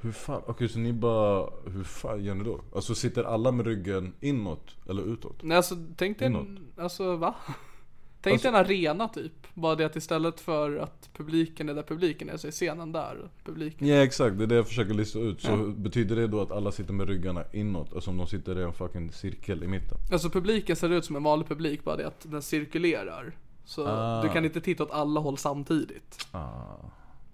[0.00, 2.60] Hur fan, okej så ni bara, hur fan gör ni då?
[2.74, 5.42] Alltså sitter alla med ryggen inåt eller utåt?
[5.42, 6.46] Nej alltså tänk dig Inåt.
[6.76, 7.34] alltså va?
[8.20, 9.32] Tänk dig en arena typ.
[9.54, 13.30] Bara det att istället för att publiken är där publiken är så är scenen där
[13.44, 13.88] publiken.
[13.88, 15.42] Ja exakt, det är det jag försöker lista ut.
[15.42, 17.94] Så betyder det då att alla sitter med ryggarna inåt?
[17.94, 19.98] Alltså om de sitter i en fucking cirkel i mitten?
[20.12, 23.36] Alltså publiken ser ut som en vanlig publik, bara det att den cirkulerar.
[23.64, 24.22] Så Ah.
[24.22, 26.26] du kan inte titta åt alla håll samtidigt.
[26.32, 26.76] Ah,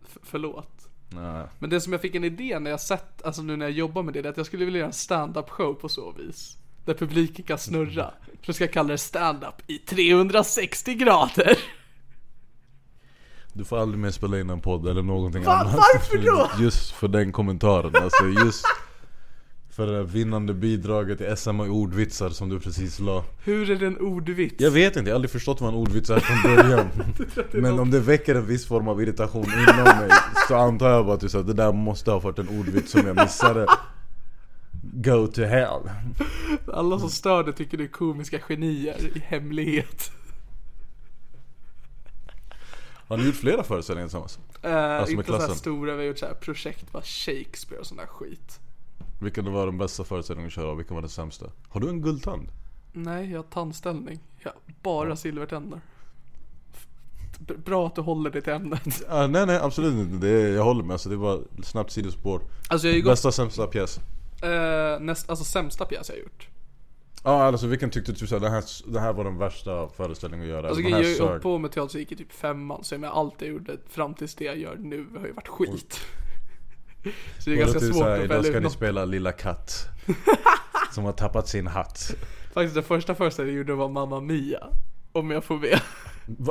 [0.07, 0.89] F- förlåt.
[1.11, 1.47] nej.
[1.59, 4.03] Men det som jag fick en idé när jag sett, alltså nu när jag jobbar
[4.03, 6.59] med det, det är att jag skulle vilja göra en stand-up show på så vis.
[6.85, 8.11] Där publiken kan snurra.
[8.27, 11.59] Så jag ska kalla det stand-up i 360 grader.
[13.53, 15.75] Du får aldrig mer spela in en podd eller någonting Va- annat.
[15.75, 16.51] varför då?
[16.65, 17.93] Just för den kommentaren.
[18.03, 18.67] Alltså just
[19.71, 23.25] för det vinnande bidraget i SM och ordvitsar som du precis la.
[23.45, 24.55] Hur är det en ordvits?
[24.59, 26.87] Jag vet inte, jag har aldrig förstått vad en ordvits är från början.
[27.53, 30.11] Men om det väcker en viss form av irritation inom mig
[30.49, 32.93] så antar jag bara att du sa att det där måste ha varit en ordvits
[32.93, 33.67] som jag missade.
[34.97, 35.91] Go to hell.
[36.73, 40.11] Alla som stör det tycker det är komiska genier i hemlighet.
[43.09, 44.39] Har ni gjort flera föreställningar tillsammans?
[44.65, 45.57] Uh, Alltså inte så här klassen?
[45.57, 48.61] stora, vi har gjort så här projekt, bara Shakespeare och sån där skit.
[49.21, 51.47] Vilken var den bästa föreställningen att köra och vilken var den sämsta?
[51.69, 52.49] Har du en guldtand?
[52.93, 54.19] Nej, jag har tandställning.
[54.39, 55.81] Jag har bara silvertänder.
[57.39, 59.03] B- Bra att du håller dig till ämnet.
[59.09, 62.41] Ah, nej nej absolut inte, det är, jag håller med alltså, det var snabbt sidospår
[62.69, 64.01] Alltså jag har ju gått, Bästa sämsta pjäs?
[64.43, 66.49] Eh, näst, alltså sämsta pjäs jag gjort.
[67.27, 70.51] Ja alltså vilken tyckte du såhär, det här, det här var den värsta föreställningen att
[70.51, 70.69] göra?
[70.69, 73.01] Alltså den jag här hållit på med teater så gick i typ femman, så jag
[73.01, 76.01] menar allt jag gjorde fram tills det jag gör nu har ju varit skit.
[77.39, 78.73] Så det är Var ganska typ svårt såhär, att välja ska ut ni något.
[78.73, 79.87] spela Lilla Katt
[80.93, 82.15] Som har tappat sin hatt.
[82.55, 84.67] Faktiskt den första föreställningen jag gjorde var Mamma Mia.
[85.13, 85.83] Om jag får be.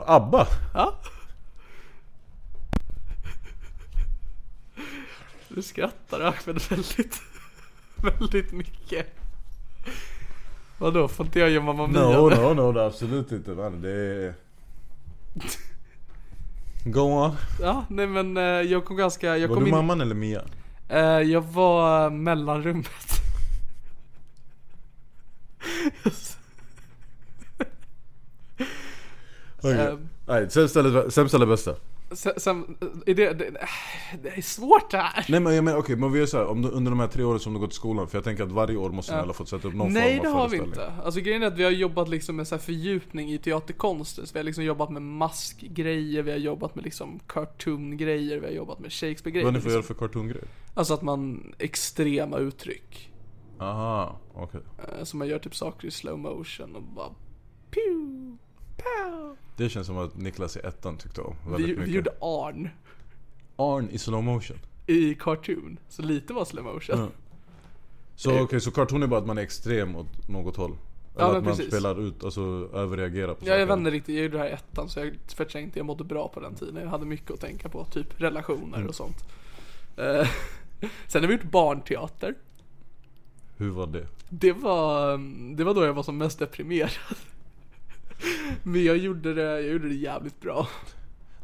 [0.05, 0.47] Abba?
[0.73, 0.99] Ja.
[5.47, 7.21] Du skrattar Ahmed väldigt,
[8.19, 9.05] väldigt mycket.
[10.77, 12.01] Vadå, får inte jag göra Mamma Mia?
[12.01, 13.81] No, no, no, är absolut inte man.
[13.81, 14.33] Det är...
[16.85, 17.35] Go on.
[17.61, 20.41] Ja, nej men eh, jag kom ganska, jag Var kom du in, mamman eller Mia?
[20.89, 22.87] eh, jag var mellanrummet.
[29.57, 29.87] Okay.
[29.87, 30.09] Ehm.
[30.25, 31.75] Nej, sämsta eller, sämsta eller bästa?
[32.15, 33.51] Sen, sen är det, det,
[34.23, 35.25] det är svårt det här.
[35.29, 37.23] Nej men jag menar okej, men vi gör såhär, om du, under de här tre
[37.23, 39.23] åren som du gått i skolan, för jag tänker att varje år måste ni Ja.
[39.23, 40.89] alla fått sätta upp någon Nej form det av har vi föreställning.
[40.95, 41.03] inte.
[41.05, 44.27] Alltså grejen är att vi har jobbat liksom med så här fördjupning i teaterkonsten.
[44.27, 48.53] Så vi har liksom jobbat med maskgrejer, vi har jobbat med liksom cartoon-grejer, vi har
[48.53, 49.45] jobbat med Shakespeare-grejer.
[49.45, 49.73] Vad ni får liksom.
[49.73, 50.47] göra för cartoongrejer?
[50.73, 53.09] Alltså att man, extrema uttryck.
[53.59, 54.61] Aha, okej.
[54.77, 57.09] Eh, Så man gör typ saker i slow motion och bara
[57.71, 58.37] pew,
[58.77, 59.37] pow.
[59.57, 61.93] Det känns som att Niklas i ettan tyckte om Vi, väldigt vi mycket.
[61.95, 62.69] gjorde Arn
[63.55, 64.57] Arn i slow motion.
[64.87, 65.77] i cartoon.
[65.89, 66.99] Så lite var slow motion.
[66.99, 67.07] Ja.
[68.15, 70.71] Så okej, så cartoon är bara att man är extrem åt något håll?
[71.15, 71.67] Eller Ja, att man precis.
[71.67, 72.41] spelar ut, alltså
[72.73, 73.65] överreagerar på Ja, jag saker?
[73.65, 76.27] vet inte riktigt, jag gjorde det här i ettan så jag förträngde, jag mådde bra
[76.27, 76.75] på den tiden.
[76.75, 78.87] Jag hade mycket att tänka på, typ relationer Mm.
[78.89, 79.17] och sånt.
[79.97, 80.27] Eh,
[81.07, 82.35] Sen har vi gjort barnteater.
[83.57, 84.07] Hur var det?
[84.29, 85.17] Det var,
[85.55, 86.91] det var då jag var som mest deprimerad.
[88.63, 90.67] Men jag gjorde det, jag gjorde det jävligt bra.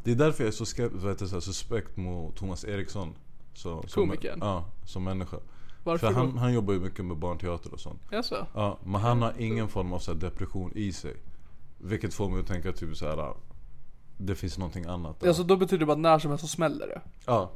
[0.04, 3.14] Det är därför jag är så, skep- vad heter det, så suspekt mot Thomas Eriksson.
[3.54, 4.38] Så, som, Komikern?
[4.42, 5.36] Ja, som människa.
[5.84, 6.20] Varför För då?
[6.20, 8.00] han, han jobbar ju mycket med barnteater och sånt.
[8.10, 8.46] Jaså?
[8.54, 11.16] Ja, men han har ingen form av så depression i sig.
[11.78, 13.16] Vilket får mig att tänka typ så här.
[13.18, 13.36] ah,
[14.18, 15.20] Det finns någonting annat.
[15.20, 15.28] där.
[15.28, 17.00] Alltså då betyder det bara att när som helst så smäller det.
[17.26, 17.50] Ja.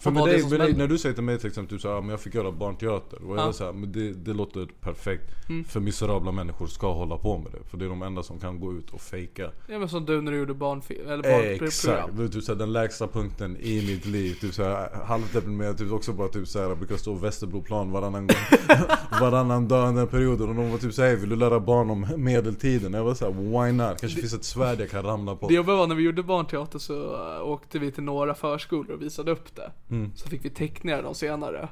[0.00, 1.88] För med det dig, med dig, när du säger till mig till exempel typ så
[1.88, 3.22] här, "Ja, men jag fick göra barnteater.
[3.24, 3.44] Och jag Ja.
[3.46, 5.48] var så här, men det, det låter perfekt.
[5.48, 5.64] Mm.
[5.64, 7.58] För miserabla människor ska hålla på med det.
[7.70, 9.50] För det är de enda som kan gå ut och fejka.
[9.66, 11.64] Ja men som du när du gjorde barnfilm, eller barnprogram.
[11.66, 14.34] Exakt, det är typ såhär, den lägsta punkten i mitt liv.
[14.40, 18.36] Typ såhär, halvdeprimerad, typ också bara typ såhär, jag brukar stå Västerbroplan varannan gång.
[19.20, 20.48] varannan dag under den perioden.
[20.48, 22.92] Och de var typ såhär, vill du lära barn om medeltiden?
[22.92, 24.00] Jag var såhär, why not?
[24.00, 25.48] Kanske finns ett svärd jag kan ramla på.
[25.48, 29.02] Det jobbiga var när vi gjorde barnteater så äh, åkte vi till några förskolor och
[29.02, 29.72] visade upp det.
[29.90, 30.12] Mm.
[30.14, 31.68] Så fick vi teckningar de senare.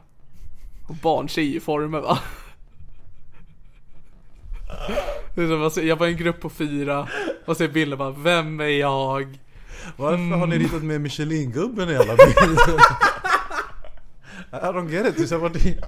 [0.88, 2.18] Och barn ser ju former va?
[5.82, 7.08] Jag var i en grupp på fyra
[7.46, 9.38] och ser bilden bara, vem är jag?
[9.96, 12.80] Varför har ni ritat med Michelin-gubben i alla bilder?
[14.52, 15.78] I don't get it, du ser vart det...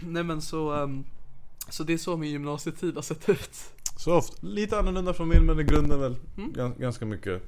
[0.00, 1.04] Nej men så, ehm,
[1.68, 3.71] så det är så min gymnasietid har sett ut.
[3.96, 4.42] Soft.
[4.42, 6.52] Lite annorlunda från min men i grunden väl Mm.
[6.52, 7.42] gans- ganska mycket.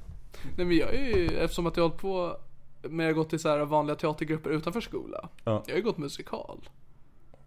[0.56, 2.36] Nej men jag är ju, eftersom att jag har hållit på
[2.88, 5.28] med att gå till så här vanliga teatergrupper utanför skola.
[5.44, 5.62] Ja.
[5.66, 6.68] Jag har ju gått musikal.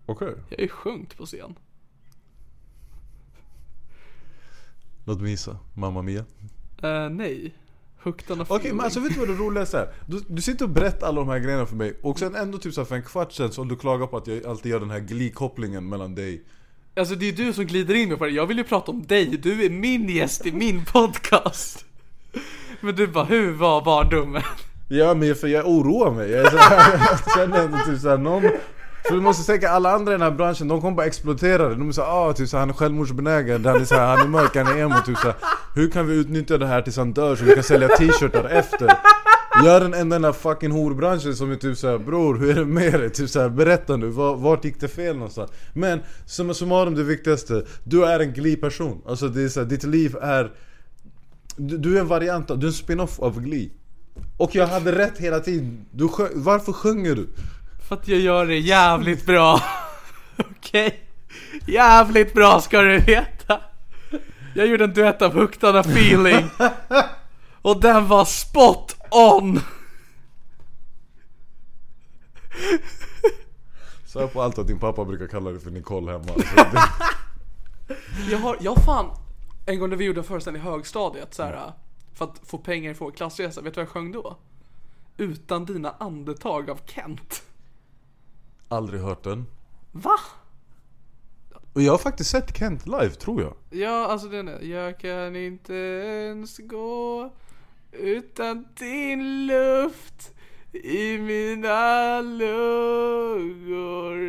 [0.06, 1.56] Okej, Jag har ju sjungit på scen.
[5.06, 5.58] låt mig gissa.
[5.74, 6.26] Mamma Mia.
[6.82, 7.56] Eh, nej.
[8.04, 8.78] Hooked on a Okej feeling.
[8.78, 9.94] men alltså vet du vad det roligaste är?
[10.08, 12.74] Du, du sitter och berättar alla de här grejerna för mig och sen ändå typ
[12.74, 15.00] så för en kvart sen så du klagar på att jag alltid gör den här
[15.00, 16.44] glikopplingen mellan dig
[16.98, 18.32] Alltså det är du som glider in mig på det.
[18.32, 19.26] Jag vill ju prata om dig.
[19.26, 21.86] Du är min gäst i min podcast.
[22.82, 24.42] Men du bara, hur var barndomen?
[24.88, 28.42] Ja men för jag oroar mig, jag, så här, jag känner ändå typ såhär någon
[29.08, 31.76] För du måste tänka alla andra i den här branschen, de kommer bara explodera det
[31.76, 34.20] De är såhär ah, typ så här, han är självmordsbenägen, han är, så här, han
[34.20, 35.36] är mörk, han är emo typ så här,
[35.76, 38.94] Hur kan vi utnyttja det här tills han dör så vi kan sälja t-shirtar efter?
[39.64, 42.50] Jag är den enda i den här fucking horbranschen som är typ såhär Bror hur
[42.50, 43.10] är det med dig?
[43.10, 45.52] Typ såhär, berätta nu, var, vart gick det fel någonstans?
[45.74, 49.84] Men summa summarum det viktigaste, du är en Glee-person Alltså det är så här, ditt
[49.84, 50.52] liv är
[51.56, 53.70] du, du är en variant, av- du är en spin-off av Glee
[54.38, 57.30] Och jag hade rätt hela tiden, du sjö, varför sjunger du?
[57.88, 59.62] För att jag gör det jävligt bra.
[60.38, 61.00] Okej?
[61.68, 63.60] Jävligt bra ska du veta.
[64.56, 66.50] Jag gjorde en duett av Hooked on a feeling.
[67.62, 69.60] Och den var spot on.
[74.06, 76.32] Så på allt att din pappa brukar kalla dig för Nicole hemma
[78.32, 79.12] Jag har, jag fan,
[79.66, 81.74] en gång när vi gjorde en föreställning i högstadiet så här,
[82.14, 84.38] för att få pengar för klassresa, vet du vad jag sjöng då?
[85.18, 87.44] Utan dina andetag av Kent.
[88.68, 89.46] Aldrig hört den
[89.92, 90.20] Va?
[91.74, 95.36] Och jag har faktiskt sett Kent live tror jag Ja, alltså den är, jag kan
[95.36, 97.30] inte ens gå
[97.92, 100.34] utan din luft
[100.74, 103.58] i mina lungor.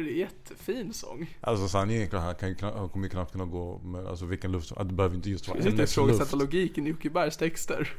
[0.08, 1.36] Jättefin sång.
[1.40, 4.88] Alltså sanningen är han, kan, han kommer knappt kunna gå med alltså, vilken luft som,
[4.88, 7.92] det behöver inte just vara Jag sitter och ifrågasätter logiken i Jocke Bergs texter.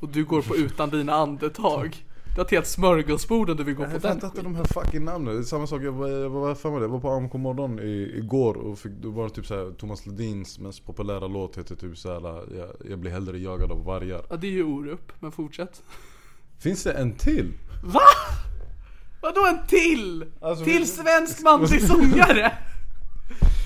[0.00, 2.04] Och du går på utan dina andetag.
[2.34, 4.54] Du har ett helt smörgåsbord och du vill gå på Jag den fattar inte de
[4.54, 5.34] här fucking namnen.
[5.34, 6.84] Det är samma sak, jag var, jag var, fan var det?
[6.84, 10.58] jag var på AMK morgon i, igår och fick, det var typ såhär Thomas Ledins
[10.58, 12.20] mest populära låt heter typ såhär
[12.56, 14.22] jag, jag blir hellre jagad av vargar.
[14.30, 15.82] Ja det är ju Orup, men fortsätt.
[16.58, 17.52] Finns det en till?
[17.82, 18.00] Va?
[19.22, 20.24] Vadå en till?
[20.40, 22.52] Alltså, till svensk manlig sångare?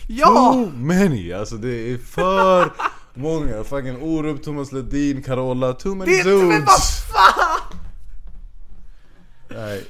[0.09, 0.53] Ja!
[0.53, 1.33] Too many!
[1.33, 2.73] Alltså det är för
[3.15, 3.65] många.
[3.65, 7.79] Fucking Orup, Thomas Ledin, Carola, too many Det är inte, men vad fan!
[9.49, 9.85] Nej,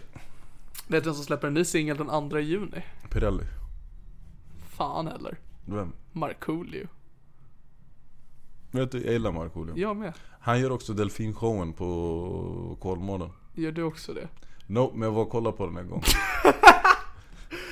[0.88, 2.82] Vet du vem som släpper en ny singel den 2 juni?
[3.10, 3.44] Pirelli.
[4.68, 5.38] Fan heller.
[5.64, 5.92] Vem?
[6.12, 6.88] Markoolio.
[8.70, 9.78] Vet du, jag gillar Markoolio.
[9.78, 10.12] Jag med.
[10.40, 13.30] Han gör också delfinshowen på Kolmården.
[13.54, 14.28] Gör du också det?
[14.66, 16.02] No, men jag var och kollade på den en gång.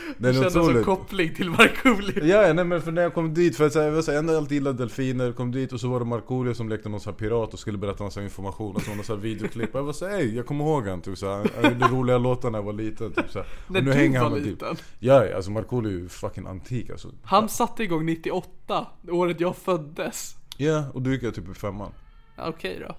[0.07, 0.85] Du Den är kände en otroligt.
[0.85, 2.25] koppling till Markoolio.
[2.25, 4.11] Ja, nej men för när jag kom dit, för att så här, jag var så
[4.11, 7.01] här, jag alltid gillat delfiner, kom dit och så var det Markoolio som lekte någon
[7.01, 9.71] sån här pirat och skulle berätta massa information och så det någon sån här videoklipp
[9.73, 12.59] jag var såhär, ey, jag kommer ihåg han typ såhär, han gjorde roliga låtar när
[12.59, 13.49] jag var liten typ såhär.
[13.69, 14.77] När Och nu du hänger var han med liten.
[14.77, 17.09] typ Ja, alltså Markoolio är ju fucking antik alltså.
[17.23, 20.37] Han satte igång 98, året jag föddes.
[20.57, 21.91] Ja, och du gick jag typ i femman.
[22.37, 22.97] Ja, Okej då.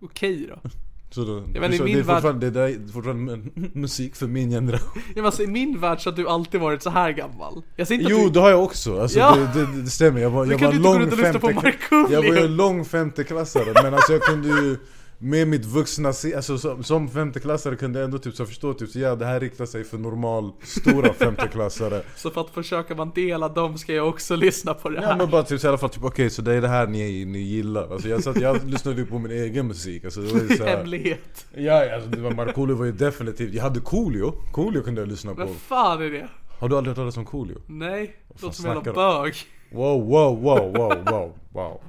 [0.00, 0.70] Okej då.
[1.14, 3.38] Så då, Ja, men i så min det är värld- fortfarande, det där är fortfarande
[3.72, 4.88] musik för min generation.
[4.94, 7.62] Ja, men alltså, I min värld så har du alltid varit så här gammal.
[7.76, 9.00] Jag säger inte Jo, att det har jag också.
[9.00, 9.36] Alltså, Ja.
[9.54, 10.20] det, det, det stämmer.
[10.20, 11.76] Jag var, jag var du lång femte-?
[12.10, 14.76] Jag var lång femteklassare, men alltså jag kunde ju
[15.24, 18.98] med mitt vuxna alltså som, som femteklassare kunde jag ändå typ så förstå typ så,
[18.98, 22.02] ja det här riktar sig för normal, stora femteklassare.
[22.16, 25.00] så för att försöka vara en del av dem ska jag också lyssna på det
[25.00, 25.10] här.
[25.10, 26.86] Ja men bara typ så i alla fall typ okej så det är det här
[26.86, 27.92] ni, ni gillar.
[27.92, 30.04] Alltså jag, satt, jag lyssnade ju på min egen musik.
[30.04, 31.46] Alltså, det var ju så här, Hemlighet.
[31.54, 35.34] ja alltså det var, Markoolio var ju definitivt, jag hade Coolio, Coolio kunde jag lyssna
[35.34, 35.40] på.
[35.40, 36.28] Vad fan är det?
[36.58, 37.58] Har du aldrig hört talas om Coolio?
[37.66, 39.34] Nej, låter som en jävla bög.
[39.72, 41.80] Wow, wow, wow, wow, wow, wow.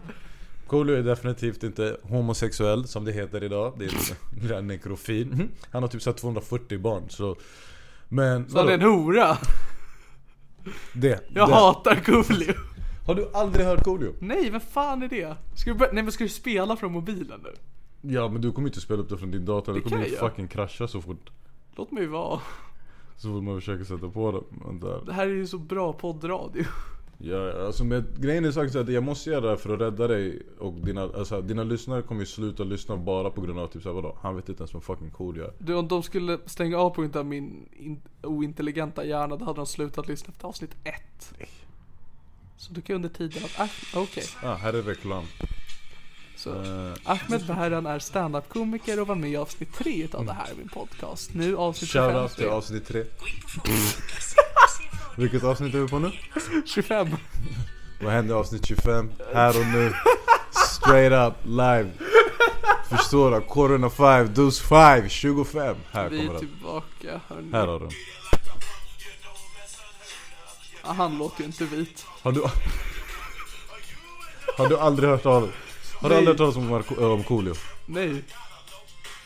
[0.68, 3.74] Coolio är definitivt inte homosexuell som det heter idag.
[3.78, 3.92] Det är
[4.48, 5.28] det en nekrofil.
[5.28, 5.50] Mhm.
[5.72, 7.36] Han har typ så här 240 barn så...
[8.10, 8.92] Men Så han är en vadå?
[8.92, 9.38] hora.
[10.94, 11.54] Det, Jag det.
[11.54, 12.54] hatar Coolio.
[13.08, 14.14] Har du aldrig hört Coolio?
[14.20, 15.36] Nej, vad fan är det?
[15.56, 17.50] Ska du, bör- nej men ska du spela från mobilen nu?
[18.16, 19.74] Ja men du kommer inte spela upp det från din dator.
[19.74, 21.30] Det Det kommer ju fucking krascha så fort.
[21.76, 22.40] Låt mig vara.
[23.18, 24.42] Så fort man försöker sätta på det.
[24.66, 25.02] Men där.
[25.06, 26.64] Det här är ju så bra poddradio.
[27.18, 29.82] Ja, ja, alltså med, grejen är sagt att jag måste göra det här för att
[29.82, 33.68] rädda dig och dina, alltså, dina lyssnare kommer ju sluta lyssna bara på grund av
[33.68, 34.18] typ såhär vadå?
[34.22, 35.54] Han vet inte ens vem fucking cool jag är.
[35.60, 39.60] Du, om de skulle stänga av på grund av min in- ointelligenta hjärna, då hade
[39.60, 41.34] de slutat lyssna efter avsnitt ett.
[42.58, 44.24] Så du kan under tiden att, ah, okej.
[44.44, 45.24] Ah, här är reklam.
[46.38, 46.50] Så.
[46.50, 50.70] Eh, Ahmed Behran är standup-komiker och var med i avsnitt tre utav det här min
[50.70, 51.34] podcast.
[51.34, 52.14] Nu avsnitt 25.
[52.14, 53.04] Shoutout till avsnitt 3.
[55.16, 56.12] Vilket avsnitt är vi på nu?
[56.66, 57.16] 25.
[58.02, 59.12] Vad hände i avsnitt 25?
[59.34, 59.94] Här och nu.
[60.70, 61.92] Straight up live.
[62.90, 63.42] Förstår du?
[63.42, 65.76] Corona 5, dos 5, 25.
[65.92, 66.40] Här Vi kommer är den.
[66.40, 67.22] tillbaka.
[67.28, 67.52] hörni.
[67.52, 67.96] Här har du den.
[70.82, 72.06] Ah, Han låter ju inte vit.
[72.22, 72.44] Har du...
[74.58, 75.50] Har du aldrig hört talas?
[76.02, 76.18] Har du Nej.
[76.18, 77.54] aldrig hört talas om, Marco, äh, om Coolio?
[77.86, 78.24] Nej.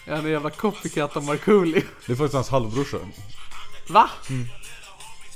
[0.05, 1.81] Är en jävla copycat av Markoolio.
[2.05, 2.97] Det är faktiskt hans halvbrorsa.
[3.89, 4.09] Va?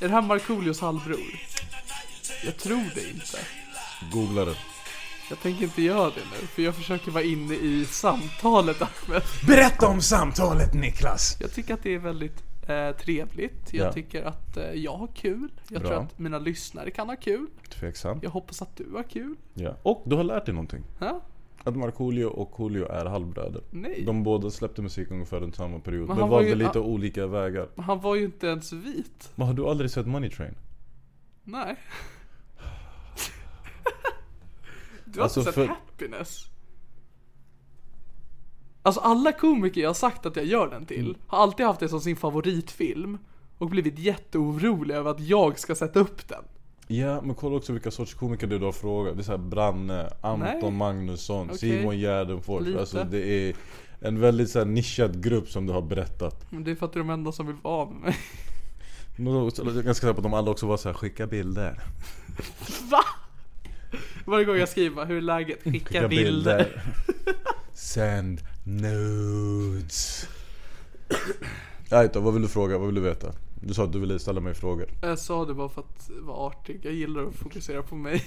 [0.03, 1.19] Är det här Markoolios halvbror?
[2.45, 3.37] Jag tror det inte.
[4.11, 4.55] Googla det.
[5.29, 9.21] Jag tänker inte göra det nu, för jag försöker vara inne i samtalet Ahmed.
[9.47, 11.37] Berätta om samtalet Niklas!
[11.39, 13.73] Jag tycker att det är väldigt eh, trevligt.
[13.73, 13.93] Jag Ja.
[13.93, 15.51] tycker att eh, jag har kul.
[15.67, 15.89] Jag Bra.
[15.89, 17.47] tror att mina lyssnare kan ha kul.
[17.79, 18.19] Tveksam.
[18.23, 19.35] Jag hoppas att du har kul.
[19.53, 19.77] Ja.
[19.83, 20.83] Och du har lärt dig någonting.
[20.99, 21.21] Ha?
[21.63, 23.61] Att Markoolio och Coolio är halvbröder.
[23.71, 24.03] Nej.
[24.05, 26.07] De båda släppte musik ungefär under samma period.
[26.07, 26.83] Men Men, han var valde ju- lite ah.
[26.83, 27.69] olika vägar.
[27.75, 29.31] Men han var ju inte ens vit.
[29.35, 30.55] Men har du aldrig sett Money Train?
[31.43, 31.75] Nej.
[35.05, 36.45] Du har Alltså, inte sett för- Happiness?
[38.81, 41.15] Alltså alla komiker jag har sagt att jag gör den till Mm.
[41.27, 43.17] har alltid haft det som sin favoritfilm
[43.57, 46.43] och blivit jätteoroliga över att jag ska sätta upp den.
[46.87, 49.15] Ja, men kolla också vilka sorts komiker du har frågat.
[49.15, 50.71] Det är såhär Branne, Anton Nej.
[50.71, 51.57] Magnusson, Okej.
[51.57, 52.65] Simon Gärdenfors.
[52.65, 52.79] Lite.
[52.79, 53.55] Alltså det är
[53.99, 56.45] en väldigt så här nischad grupp som du har berättat.
[56.49, 58.15] Men det är för att det är de enda som vill vara med mig.
[59.15, 61.79] Jag är ganska säker på att de alla också var så här, skicka bilder.
[62.91, 63.03] Va?
[64.25, 65.63] Varje gång jag skriver hur är läget?
[65.63, 66.83] Skicka, bilder.
[67.73, 70.27] Send nudes.
[71.89, 72.77] Right, då, vad vill du fråga?
[72.77, 73.33] Vad vill du veta?
[73.67, 74.85] Du sa att du ville ställa mig frågor.
[75.01, 76.79] Jag sa det bara för att vara artig.
[76.83, 78.23] Jag gillar att fokusera på mig.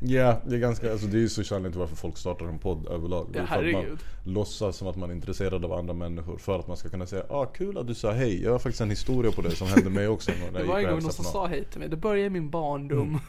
[0.00, 2.86] Ja, det är ganska, alltså det är ju så till varför folk startar en podd
[2.86, 3.26] överlag.
[3.32, 6.38] Det är Ja, för att man låtsas som att man är intresserad av andra människor.
[6.38, 8.42] För att man ska kunna säga ah kul att du sa hej.
[8.42, 10.30] Jag har faktiskt en historia på det som hände mig också.
[10.52, 11.88] när Det var en gång någon som sa hej till mig.
[11.88, 13.08] Det började i min barndom.
[13.08, 13.20] Mm.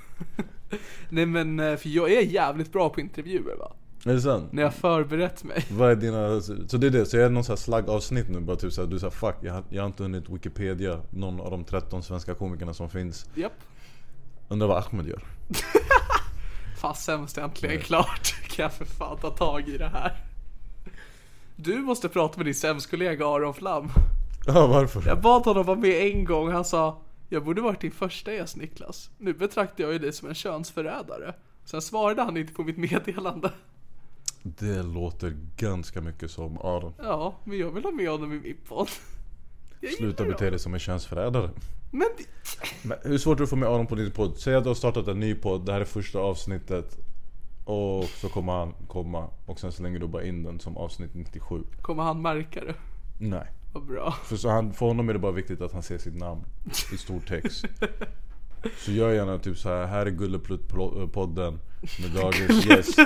[1.09, 3.73] Nej men, eh, för jag är jävligt bra på intervjuer va.
[4.05, 4.51] Är det sant?
[4.51, 5.65] När jag förberett mig.
[5.71, 8.39] Vad är dina, så det är det, så är det någon sån här slaggavsnitt nu
[8.39, 11.51] bara typ såhär, du säger fuck jag har, jag har inte hunnit Wikipedia någon av
[11.51, 13.53] de 13 svenska komikerna som finns Japp.
[14.47, 15.23] Undrar vad Ahmed gör?
[16.81, 18.35] Fan sämst äntligen klart.
[18.47, 20.25] Kan jag för fan ta tag i det här.
[21.55, 23.89] Du måste prata med din sämstkollega Aron Flam.
[24.45, 25.03] Ja varför?
[25.07, 26.51] Jag bad honom vara med en gång.
[26.51, 29.09] Han sa Jag borde varit din första gäst Niklas.
[29.17, 31.33] Nu betraktar jag ju dig som en könsförrädare.
[31.65, 33.51] Sen svarade han inte på mitt meddelande.
[34.43, 38.57] Det låter ganska mycket som Aron Ja, men jag vill ha med honom i min
[38.67, 38.89] podd.
[39.79, 41.49] Jag Sluta gillar bete dig som en könsförrädare
[41.91, 42.07] Men
[42.83, 44.37] Men hur svårt är det att få med Aron på din podd?
[44.37, 46.97] Säg att du har startat en ny podd, det här är första avsnittet
[47.65, 51.63] Och så kommer han komma och sen slänger du bara in den som avsnitt 97
[51.81, 52.75] kommer han märka det?
[53.19, 54.11] Nej Vad bra.
[54.23, 56.41] För, så han, för honom är det bara viktigt att han ser sitt namn
[56.93, 57.65] i stor text
[58.77, 59.85] Så gör gärna typ så här.
[59.85, 61.59] här är Gulleplutt-podden
[62.01, 62.99] med dagens gäst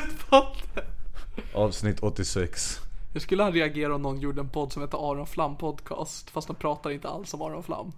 [1.53, 2.79] Avsnitt 86
[3.13, 6.29] Hur skulle han reagera om någon gjorde en podd som heter Aron Flam Podcast?
[6.29, 7.91] Fast de pratar inte alls om Aron Flam.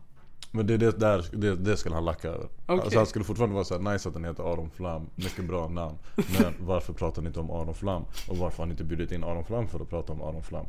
[0.52, 2.82] Men det, är det, där, det, det skulle han lacka över Okej.
[2.84, 5.68] Alltså han skulle fortfarande vara så här, nice att den heter Aron Flam Mycket bra
[5.68, 8.06] namn Men varför pratar ni inte om Aron Flam?
[8.28, 10.66] Och varför har ni inte bjudit in Aron Flam för att prata om Aron Flam?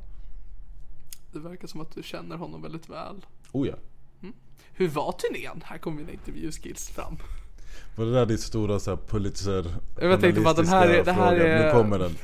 [1.33, 3.27] Det verkar som att du känner honom väldigt väl.
[3.53, 3.75] Oh ja
[4.73, 5.63] Hur var turnén?
[5.65, 7.17] Här kommer mina intervjuskills fram.
[7.97, 11.13] Var det där ditt stora så här, Pulitzer Jag tänkte bara, den här är- det
[11.13, 12.17] här är- Nu kommer den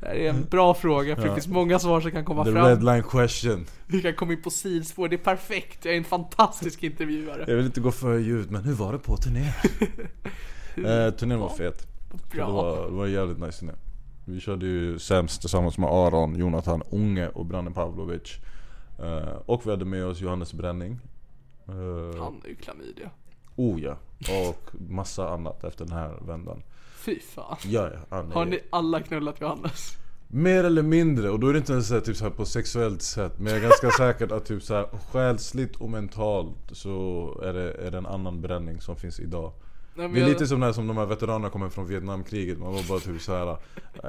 [0.00, 2.52] Det här är en bra fråga för det finns många svar som kan komma The
[2.52, 2.66] fram.
[2.66, 5.84] red line question Vi kan komma in på sidospår, det är perfekt.
[5.84, 7.44] Jag är en fantastisk intervjuare.
[7.48, 9.52] Jag vill inte gå för ljud men hur var det på turnén?
[10.76, 11.86] eh, turnén var fet
[12.30, 12.50] Det Bra.
[12.50, 13.72] var, det var jävligt nice turné
[14.24, 18.36] Vi körde ju sämst tillsammans med Aron, Jonathan Unge och Branne Pavlovic
[18.98, 20.98] eh, Och vi hade med oss Johannes Bränning
[21.68, 21.74] eh,
[22.22, 23.10] Han är ju klamydia.
[23.56, 23.96] Oh ja,
[24.50, 26.62] och massa annat efter den här vändan
[27.04, 27.56] Fy fan.
[27.64, 29.96] Ja, ja, är Har ni alla knullat Johannes?
[30.28, 32.44] Mer eller mindre, och då är det inte ens så här, typ så här på
[32.44, 37.40] sexuellt sätt Men jag är ganska säker att typ så här, själsligt och mentalt så
[37.44, 39.52] är det, är det en annan bränning som finns idag
[39.94, 42.72] Nej, Det är jag- lite som när som de här veteranerna kommer från Vietnamkriget Man
[42.74, 43.56] var bara typ så här.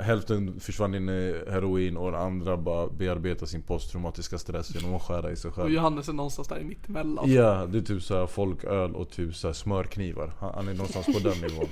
[0.03, 5.01] Hälften försvann in i heroin och den andra bara bearbetar sin posttraumatiska stress genom att
[5.01, 7.31] skära i sig Och själv Johannes är någonstans där i mittemellan.
[7.31, 10.73] Ja, det är typ så här folköl och typ så här smörknivar Han, han är
[10.73, 11.67] någonstans på den nivån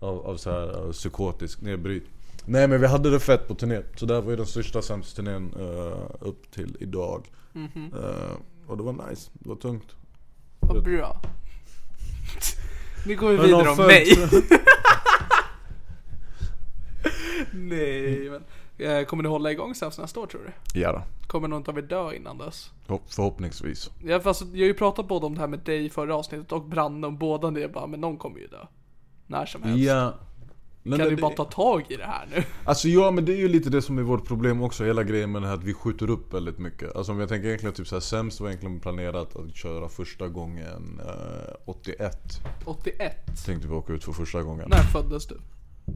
[0.00, 2.04] Av, av så här uh, psykotisk nedbryt
[2.44, 4.82] Nej men vi hade det fett på turnén Så det här var ju den största
[4.82, 7.90] sämst-turnén uh, upp till idag Mhm.
[7.94, 8.36] Eh,
[8.66, 9.94] Och det var nice, det var tungt
[10.60, 11.20] Vad bra.
[13.06, 14.06] Nu går vi vidare om mig.
[17.52, 18.44] Nej men.
[18.98, 20.40] eh, Kommer ni hålla igång Sämst nästa år tror
[20.72, 20.80] du?
[20.80, 21.02] Ja då.
[21.26, 22.70] Kommer någon av er dö innan dess?
[22.86, 25.90] Hopp- Förhoppningsvis Ja, fast jag har ju pratat både om det här med dig i
[25.90, 28.66] förra avsnittet och Branne om båda ni är bara, men någon kommer ju dö.
[29.26, 29.84] När som helst.
[29.84, 30.14] Ja
[30.86, 32.42] men Kan ni bara ta tag i det här nu?
[32.64, 35.32] Alltså ja men det är ju lite det som är vårt problem också, hela grejen
[35.32, 37.86] med det här att vi skjuter upp väldigt mycket Alltså om jag tänker egentligen typ
[37.86, 43.44] såhär, sämst var egentligen planerat att köra första gången eh, 81 81?
[43.46, 45.36] Tänkte vi åka ut för första gången När föddes du?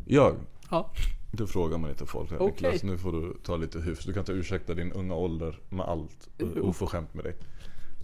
[0.07, 0.35] Jag?
[0.71, 0.91] Ja.
[1.33, 2.53] Det frågar man inte folk här Okej.
[2.53, 5.87] Niklas, nu får du ta lite hyfs Du kan inte ursäkta din unga ålder med
[5.87, 6.47] allt Jo.
[6.63, 7.37] oförskämt med dig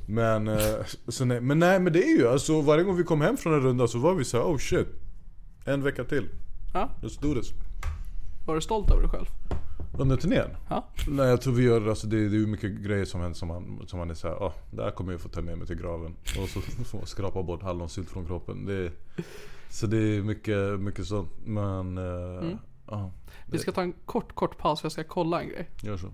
[0.09, 0.59] Men, eh,
[1.09, 3.55] så nej, men nej men det är ju alltså varje gång vi kom hem från
[3.55, 4.89] en runda så var vi så här, oh shit
[5.69, 6.29] En vecka till,
[6.73, 6.91] ja.
[7.01, 7.53] let's do this
[8.47, 9.27] Var du stolt över dig själv?
[9.99, 10.51] Under turnén?
[10.69, 10.85] Ja.
[11.09, 13.49] Nej jag tror vi gör, alltså det, det är ju mycket grejer som händer som
[13.49, 15.77] man, som man är såhär, ah, det här kommer jag få ta med mig till
[15.77, 16.17] graven.
[16.43, 18.67] Och så får man skrapa bort hallonsylt från kroppen.
[18.67, 18.93] Det,
[19.71, 21.31] så det är mycket, mycket sånt.
[21.45, 22.57] Men, eh,
[22.87, 23.11] ja.
[23.47, 25.71] Vi ska ta en kort, kort paus för jag ska kolla en grej.
[25.83, 26.11] Gör så.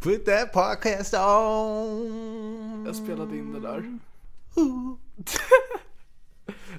[0.00, 2.84] Put that podcast on.
[2.86, 3.98] Jag spelade in det där.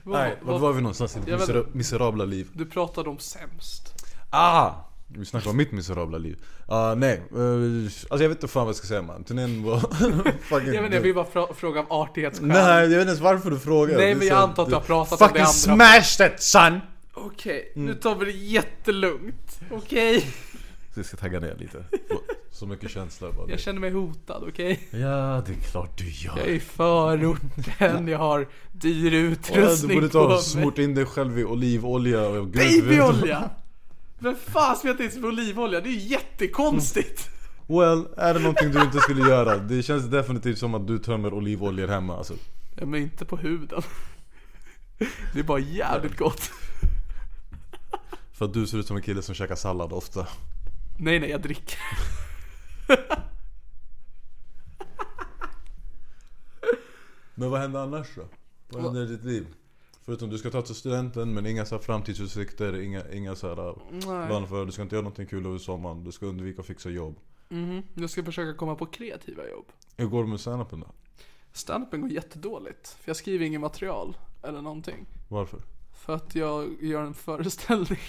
[0.03, 1.77] Vad- Nej, vad- var vi någonstans i ditt Jag vet misera- inte.
[1.77, 2.47] miserabla liv?
[2.53, 3.93] Du pratade om sämst.
[4.29, 4.71] Ah!
[5.07, 6.37] Vi snackar om mitt miserabla liv.
[6.67, 9.23] Ah nej, eh, alltså jag vet inte fan vad jag ska säga man.
[9.23, 9.79] Turnén var
[10.41, 10.73] fucking...
[10.73, 12.47] Jag vet inte, jag vill bara frå- fråga av artighetsskäl.
[12.47, 13.97] Nej, jag vet inte ens varför du frågar.
[13.97, 16.01] Nej, Det är men jag så- antar att du har pratat om det Fucking andra.
[16.03, 16.79] smash that son!
[17.13, 17.85] Okej, Mm.
[17.87, 19.59] nu tar vi det jättelugnt.
[19.71, 20.21] Okej?
[20.93, 21.83] Så jag ska tagga ner lite.
[22.55, 23.49] Så mycket känslor bara.
[23.49, 24.87] Jag känner mig hotad, okej?
[24.91, 26.37] Ja, det är klart du gör.
[26.37, 30.37] Jag är i förorten, jag har dyr Ja, utrustning du borde på ta mig.
[30.37, 33.49] och smort in dig själv i olivolja och Babyolja!
[34.19, 35.81] Vem fan smetar in sig med olivolja?
[35.81, 37.29] Det är ju jättekonstigt!
[37.67, 39.57] Well, är det någonting du inte skulle göra?
[39.57, 42.33] Det känns definitivt som att du tömmer olivoljor hemma alltså.
[42.75, 43.81] Ja, men inte på huden.
[45.33, 46.51] Det är bara jävligt gott.
[48.33, 50.27] För att du ser ut som en kille som käkar sallad ofta.
[50.97, 51.77] Nej, nej, jag dricker.
[57.35, 58.25] Men vad händer annars då?
[58.69, 59.47] Vad händer i ditt liv?
[60.05, 63.75] Förutom du ska ta till studenten men inga så här framtidsutsikter, inga, inga så här
[63.91, 64.27] Nej.
[64.27, 66.89] plan för, du ska inte göra någonting kul över sommaren, du ska undvika att fixa
[66.89, 67.15] jobb.
[67.49, 67.83] Mhm.
[67.93, 69.65] Jag ska försöka komma på kreativa jobb.
[69.97, 70.87] Hur går det med standupen då?
[71.51, 72.87] Standupen går jättedåligt.
[72.89, 74.17] För jag skriver inget material.
[74.43, 75.05] Eller någonting.
[75.29, 75.59] Varför?
[75.93, 77.99] För att jag gör en föreställning.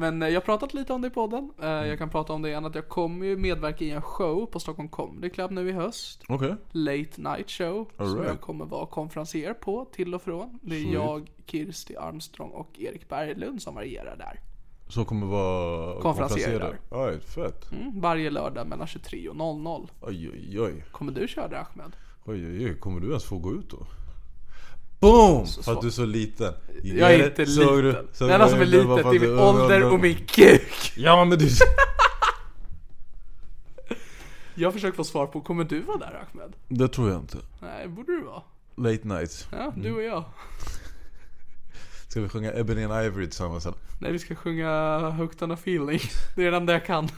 [0.00, 1.50] Men eh, jag har pratat lite om det i podden.
[1.62, 4.46] Eh, Jag kan prata om det igen att jag kommer ju medverka i en show
[4.46, 6.22] på Stockholm Comedy Club nu i höst.
[6.28, 6.54] Okej.
[6.70, 7.88] Late Night Show.
[7.96, 8.26] Som Alright.
[8.28, 10.58] jag kommer vara konferencier på till och från.
[10.62, 10.94] Det är Sweet.
[10.94, 14.40] jag, Kirsti Armstrong och Erik Berglund som varierar där.
[14.88, 16.78] Så kommer vara Konferenser konferenser?
[16.90, 17.72] Oj, fett.
[17.72, 19.90] Mm, varje lördag mellan 23 och 00.
[20.00, 20.84] Oj oj oj.
[20.92, 21.96] Kommer du köra det Ahmed?
[22.24, 23.78] Oj oj oj, kommer du ens få gå ut då?
[25.00, 25.46] Boom!
[25.46, 26.54] Så- För att du är så liten.
[26.82, 28.08] Jag är inte Såg du- liten.
[28.12, 30.92] såg Det enda som är litet är min ålder och min kuk.
[30.96, 31.48] Ja men du...
[34.54, 36.52] Jag försöker få svar på, kommer du vara där Ahmed?
[36.68, 37.38] Det tror jag inte.
[37.60, 38.42] Nej, borde du vara.
[38.76, 39.48] Late nights.
[39.52, 40.24] Ja, du och jag.
[42.08, 43.78] Ska vi sjunga Ebony and Ivory tillsammans eller?
[43.98, 46.00] Nej, vi ska sjunga Hooked on a feeling.
[46.36, 47.08] Det är det enda jag kan.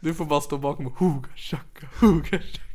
[0.00, 2.73] Du får bara stå bakom och hooga shaka, hooga shaka.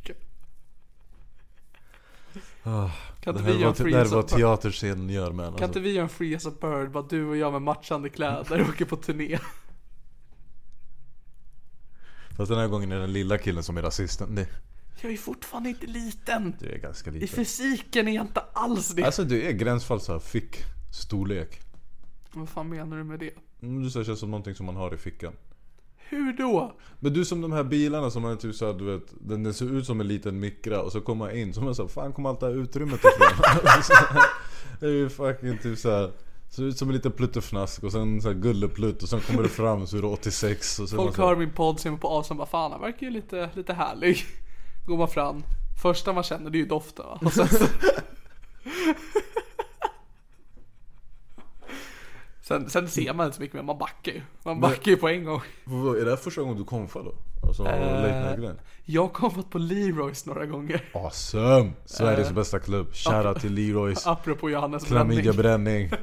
[2.64, 2.90] Ah,
[3.22, 4.38] Kan det inte vi var, göra en det free här var a bird?
[4.40, 5.66] teaterscenen gör man Kan alltså.
[5.66, 6.92] inte vi göra en free as a bird?
[6.92, 9.40] Bara du och jag med matchande kläder och åker på turné.
[12.38, 14.36] Fast den här gången är det den lilla killen som är rasisten.
[14.36, 14.48] Det,
[15.02, 16.56] Jag är fortfarande inte liten.
[16.60, 17.28] det är ganska I liten.
[17.28, 19.04] fysiken är jag inte alls det.
[19.04, 20.58] Alltså du är gränsfall så här fick
[20.94, 21.60] storlek.
[22.34, 23.32] Vad fan menar du med det?
[23.62, 25.34] Mm, Du säger känns som någonting som man har i fickan.
[26.10, 26.76] Hur då?
[27.00, 29.78] Men du som de här bilarna som man typ såhär, du vet den, den ser
[29.78, 32.30] ut som en liten mikra och så kommer man in så man såhär, fan kommer
[32.30, 33.54] allt det här utrymmet ifrån?
[34.80, 36.12] det är ju fucking typ såhär
[36.50, 39.88] Ser ut som en liten pluttefnask och sen såhär gulleplutt och sen kommer det fram
[39.88, 42.48] så är det 86 och Folk så hör min podd, ser mig på avstånd bara
[42.48, 44.26] fan han verkar ju lite, lite härlig.
[44.88, 45.44] Går man fram.
[45.82, 47.20] Första man känner det är ju doften va?
[47.22, 47.66] Och sen så...
[52.50, 54.22] sen, sen ser man inte så mycket mer, man backar ju.
[54.46, 55.42] Man backar ju på en gång.
[56.00, 57.14] Är det här första gången du konfar då?
[57.48, 58.60] Alltså late grejen?
[58.86, 60.90] Jag har kommit på Leroys några gånger.
[60.94, 61.72] Awesome!
[61.86, 62.94] Sveriges bästa klubb.
[62.94, 64.08] Shoutout till Leroys.
[64.08, 65.20] Apropå Johannes bränning.
[65.20, 65.92] Klamydia-bränning.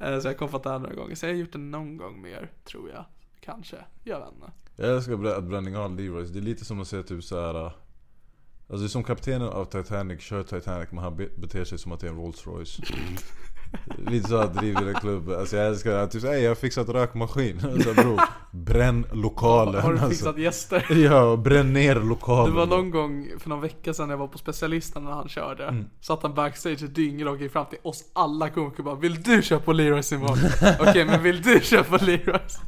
[0.00, 1.14] Eh, Så jag har kommit där några gånger.
[1.14, 3.04] Så jag har gjort det någon gång mer, tror jag.
[3.40, 3.76] Kanske.
[4.04, 4.52] Jag vet inte.
[4.76, 6.30] Jag älskar att bränning har Leroys.
[6.30, 10.20] Det är lite som att säga typ såhär Alltså det är som kaptenen av Titanic
[10.22, 12.80] kör Titanic men han be- beter sig som att det är en Rolls Royce.
[14.10, 15.30] lite så här driver en klubb.
[15.30, 16.06] Alltså jag älskar det.
[16.06, 17.60] Typ såhär, "Ey, jag har fixat rökmaskin.
[17.60, 18.18] Så här, bro,
[18.50, 19.82] bränn lokalen.
[19.82, 20.10] Har du alltså.
[20.10, 20.86] fixat gäster?
[21.04, 22.54] Ja, bränn ner Det lokalen.
[22.54, 25.64] var någon gång för någon vecka sedan när jag var på specialisten när han körde.
[25.64, 25.84] Mm.
[26.00, 29.22] Satt han backstage och dyngrak och gick fram till oss alla komiker och bara Vill
[29.22, 30.38] du köpa Leroys imorgon?
[30.80, 32.58] Okej men vill du köpa Leroys?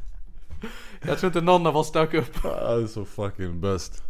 [1.06, 2.36] Jag tror inte någon av oss dök upp.
[2.36, 4.02] Han är så fucking bäst.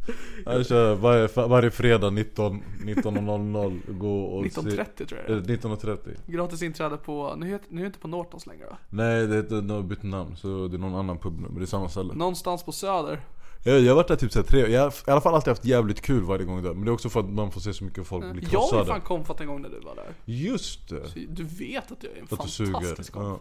[0.47, 5.57] Han kör varje, varje fredag 19 19.00 gå och 19.30 tror jag det är.
[5.57, 8.79] eh, 19.30 Gratis inträde på, nu heter, nu är det inte på Nortons längre va?
[8.91, 11.55] Nej det heter, de har bytt namn så det är någon annan pub nu men
[11.55, 13.21] det är samma ställe Någonstans på Söder.
[13.65, 15.65] Jag, jag har varit där typ såhär tre, jag har i alla fall alltid haft
[15.65, 17.85] jävligt kul varje gång där Men det är också för att man får se så
[17.85, 20.15] mycket folk bli Jag har ju krossade fan komfat en gång när du var där.
[20.25, 21.09] Just det!
[21.09, 23.39] Så Du vet att jag är en att fantastisk Ja.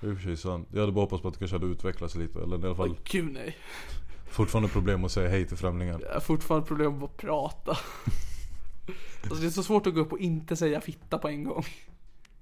[0.00, 0.68] Det är i och för sig sant.
[0.72, 2.96] Jag hade bara hoppats på att det kanske hade utvecklats lite eller i alla fall
[3.04, 3.56] gud nej.
[4.30, 7.78] fortfarande problem att säga hej till främlingar Jag har fortfarande problem att prata.
[9.22, 11.64] Alltså det är så svårt att gå upp och inte säga fitta på en gång.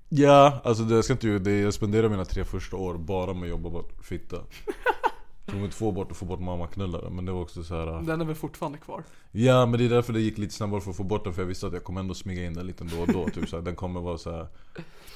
[0.09, 3.43] Ja, alltså det, jag ska inte det, jag spenderar mina tre första år bara med
[3.43, 4.37] att jobba bort fitta
[5.47, 8.03] Tog mig två bort att få bort mammaknullare men det var också så här.
[8.03, 9.03] Den är väl fortfarande kvar.
[9.33, 11.43] Ja men det är därför det gick lite snabbare för att få bort den för
[11.43, 13.57] jag visste att jag kommer ändå smyga in den lite då och då typ så
[13.57, 14.47] här, Den kommer vara så här.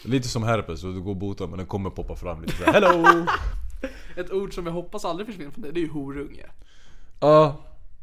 [0.04, 2.72] Lite som herpes, så det går att bota men den kommer poppa fram lite såhär
[2.80, 3.26] Hello!
[4.16, 6.46] Ett ord som jag hoppas aldrig försvinner från dig, det är ju horunge.
[7.20, 7.56] Ja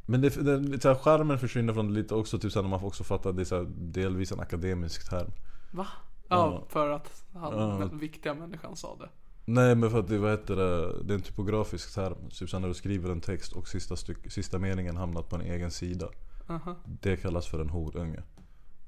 [0.05, 2.63] Men det, det, det, så här, charmen försvinner från det lite också typ så här,
[2.63, 5.32] när man också fattar att det är så här, delvis en akademisk term
[5.71, 5.88] Va?
[6.30, 6.63] Ja, Ja.
[6.69, 7.78] för att han, Ja.
[7.89, 9.09] den viktiga människan sa det.
[9.50, 12.30] Nej men för att det, vad heter det, det är en typografisk term.
[12.30, 15.72] Typ när du skriver en text och sista, styck, sista meningen hamnat på en egen
[15.72, 16.08] sida.
[16.48, 16.76] Aha.
[16.86, 18.24] Det kallas för en horunge.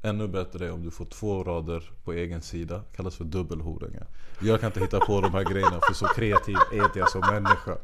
[0.02, 4.04] Ännu bättre är om du får två rader på egen sida, kallas för dubbelhorunge.
[4.42, 7.22] Jag kan inte hitta på de här grejerna för så kreativ är inte jag som
[7.22, 7.78] människa.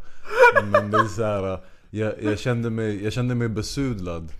[0.71, 1.59] Men det är så här,
[1.89, 4.31] jag, jag, kände mig, jag kände mig besudlad.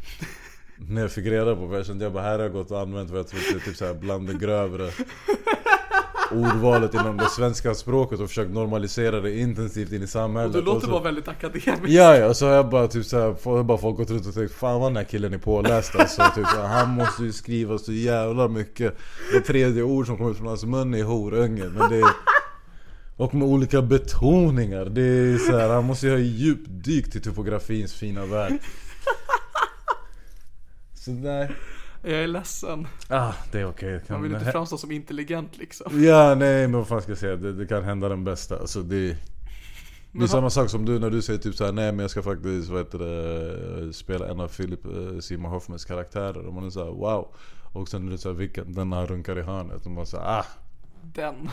[0.78, 2.80] När jag fick reda på för jag kände jag bara här har jag gått och
[2.80, 4.92] använt vad jag trodde typ så här bland det grövre
[6.32, 10.54] ordvalet inom det svenska språket och försökt normalisera det intensivt in i samhället.
[10.54, 11.70] Du låter Och så- bara väldigt akademisk.
[11.88, 14.54] Ja ja, så har jag bara typ såhär, har bara folk gått runt och tänkt
[14.54, 17.78] Fan vad den här killen är påläst alltså, typ, så här, Han måste ju skriva
[17.78, 18.96] så jävla mycket.
[19.34, 22.10] Det tredje ord som kommer ut från hans mun är horunge men det är,
[23.18, 27.94] Och med olika betoningar, det är så här, han måste ju ha djupdykt i typografins
[27.94, 28.54] fina värld.
[30.94, 31.52] Så nej,
[32.08, 32.88] Jag är ledsen.
[33.10, 34.01] Ah, det är okej.
[34.08, 36.03] Man vill inte framstå som intelligent liksom.
[36.03, 37.36] Ja, nej men vad fan ska jag säga?
[37.36, 38.60] Det, det kan hända den bästa.
[38.60, 39.18] Alltså det...
[40.12, 42.24] Det är samma sak som du när du säger typ såhär, nej men jag ska
[42.24, 46.47] faktiskt vad heter det, spela en av Philip eh, Seymour Hoffmans karaktärer.
[46.47, 47.36] Och man är såhär wow.
[47.74, 48.74] Och sen är det såhär, vilken?
[48.74, 49.86] Den han runkar i hörnet.
[49.86, 50.45] Och man säger ah,
[51.01, 51.49] Den.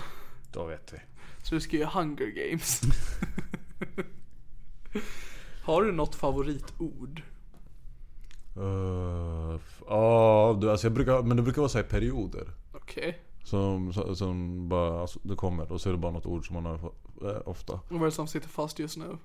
[0.53, 0.98] då vet vi.
[1.42, 2.80] Så du ska göra Hunger Games.
[5.62, 7.22] Har du något favoritord?
[8.57, 9.57] Uh,
[9.88, 12.48] Ja, du, alltså jag brukar, men det brukar vara så i perioder.
[12.72, 13.18] Okej.
[13.44, 16.55] Som, som- som bara, alltså, det kommer och så är det bara något ord som
[16.62, 16.74] man har
[17.30, 17.72] eh, ofta.
[17.72, 19.16] Och vad är det som sitter fast just nu?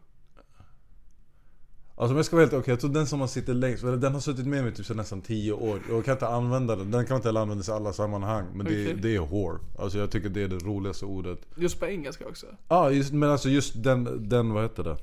[1.99, 3.97] Alltså om jag ska vara helt okej, jag tror den som har suttit längst, eller
[3.97, 5.81] den har suttit med mig typ så nästan 10 år.
[5.89, 8.45] Jag kan inte använda den, den kan inte heller användas i alla sammanhang.
[8.53, 8.99] Men det, Okej.
[9.01, 9.59] det är whore.
[9.79, 11.39] Alltså jag tycker det är det roligaste ordet.
[11.55, 12.45] Just på engelska också.
[12.67, 14.97] Ja, just, men alltså just den, den vad heter det?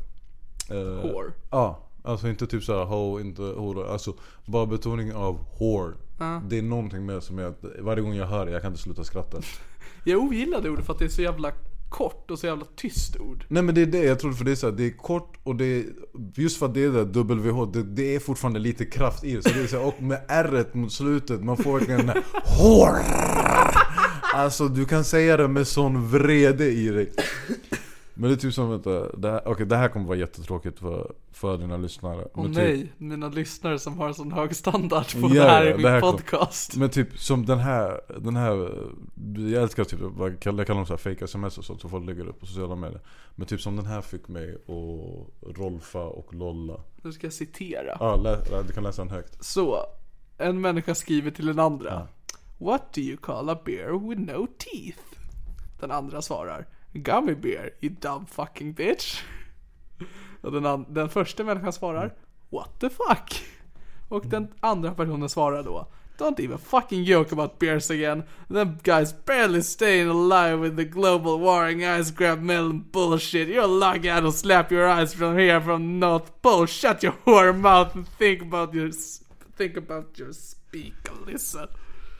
[0.77, 1.33] Eh, Whore.
[1.51, 3.93] Ja, alltså inte typ såhär ho, inte hora.
[3.93, 5.95] Alltså bara betoning av whore.
[6.49, 9.05] Det är någonting med som jag, varje gång jag hör det, jag kan inte sluta
[9.05, 9.39] skratta.
[10.07, 11.53] Jag ogillar det ordet för att det är så jävla
[11.89, 13.45] kort och så jävla tyst ord.
[13.49, 15.37] Nej men det är det, jag tror för det är så här, det är kort
[15.43, 15.85] och det är,
[16.35, 19.43] just för att det är det WH, det, det är fortfarande lite kraft i det.
[19.43, 22.23] Så det är så här, och med r mot slutet, man får verkligen den här
[22.45, 22.99] HÅR!
[24.35, 27.13] Alltså du kan säga det med sån vrede i dig.
[28.17, 31.13] Men det är typ som, vänta, det här, okej det här kommer vara jättetråkigt för,
[31.33, 32.29] för dina lyssnare.
[32.35, 35.77] Åh typ, nej, mina lyssnare som har sån hög standard på Ja, det här i
[35.77, 36.77] min här kom- podcast.
[36.77, 38.71] Men typ som den här, den här
[39.53, 42.27] Jag älskar typ, jag kallar dem så här fake sms och sånt som folk lägger
[42.29, 43.01] upp på sociala medier
[43.35, 47.97] Men typ som den här fick mig att rolfa och lolla Nu ska jag citera.
[48.01, 49.79] Ja, lä, du kan läsa den högt Så,
[50.39, 52.09] en människa skriver till den andra.
[52.59, 54.99] What do you call a bear with no teeth?
[55.81, 56.67] Den andra svarar.
[56.95, 59.23] Gummy bear, you dumb fucking bitch.
[60.41, 62.15] Och den, den första människan svarar.
[62.51, 63.43] What the fuck?
[64.09, 65.89] Och den andra personen svarar då.
[66.19, 68.23] Don't even fucking joke about bears again.
[68.49, 73.49] Them guys barely staying alive with the global warring ice grab melon bullshit.
[73.49, 76.67] You're lucky I don't slap your eyes from here from North Pole.
[76.67, 78.91] Shut your whore mouth and think about your
[79.57, 81.69] think about your speak, Alyssa.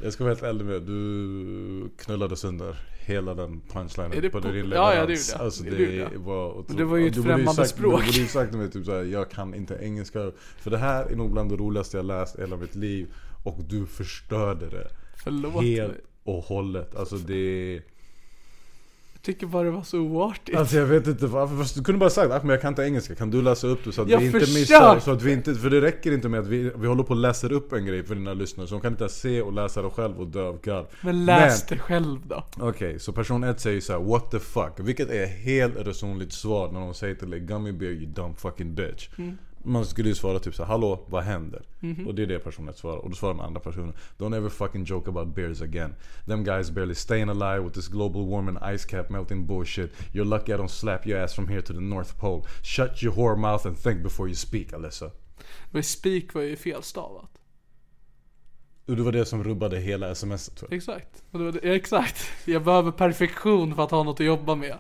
[0.05, 2.77] Jag ska vara helt ärlig med du knullade sönder
[3.07, 5.29] hela den punchlinen på på- din Ja, ja, det leverans.
[5.29, 5.45] gjorde jag.
[5.45, 5.71] Alltså Det
[6.11, 6.77] det, var otroligt.
[6.79, 8.01] Det var ju ett främmande sagt, språk.
[8.01, 11.05] Du borde ju sagt till mig typ såhär, jag kan inte engelska För det här
[11.07, 14.89] är nog bland det roligaste jag läst i hela mitt liv Och du förstörde det
[15.25, 16.01] Förlåt Helt mig.
[16.25, 17.83] och hållet, alltså det
[19.25, 20.57] tycker bara det var så oartigt.
[20.59, 23.31] Alltså jag vet inte varför, du kunde bara sagt att jag kan inte engelska, kan
[23.31, 24.61] du läsa upp det så att Jag vi inte försökte.
[24.61, 27.11] missar, så att vi inte, för det räcker inte med att vi, vi håller på
[27.11, 29.83] och läser upp en grej för dina lyssnare, så de kan inte se och läsa
[29.83, 30.87] det själv och dö av garv.
[31.01, 32.45] Men läs det själv då.
[32.61, 34.73] Okej, så person 1 säger så här: what the fuck?
[34.79, 38.75] Vilket är helt resonligt svar när de säger till dig 'Gummy bear you dumb fucking
[38.75, 39.09] bitch'
[39.67, 41.63] Man skulle ju svara typ så här, hallå vad händer?
[42.07, 44.49] Och det är det person 1 svarar, och då svarar den andra personen Don't ever
[44.49, 45.95] fucking joke about bears again
[46.27, 50.53] Them guys barely staying alive with this global warming ice cap melting bullshit You're lucky
[50.53, 53.67] I don't slap your ass from here to the North Pole Shut your whore mouth
[53.67, 55.11] and think before you speak Alyssa
[55.71, 57.31] Men speak var ju felstavat.
[58.87, 61.23] Och det var det som rubbade hela smset tror jag Exakt.
[61.31, 62.31] Och det var det, exakt.
[62.45, 64.79] Jag behöver perfektion för att ha något att jobba med.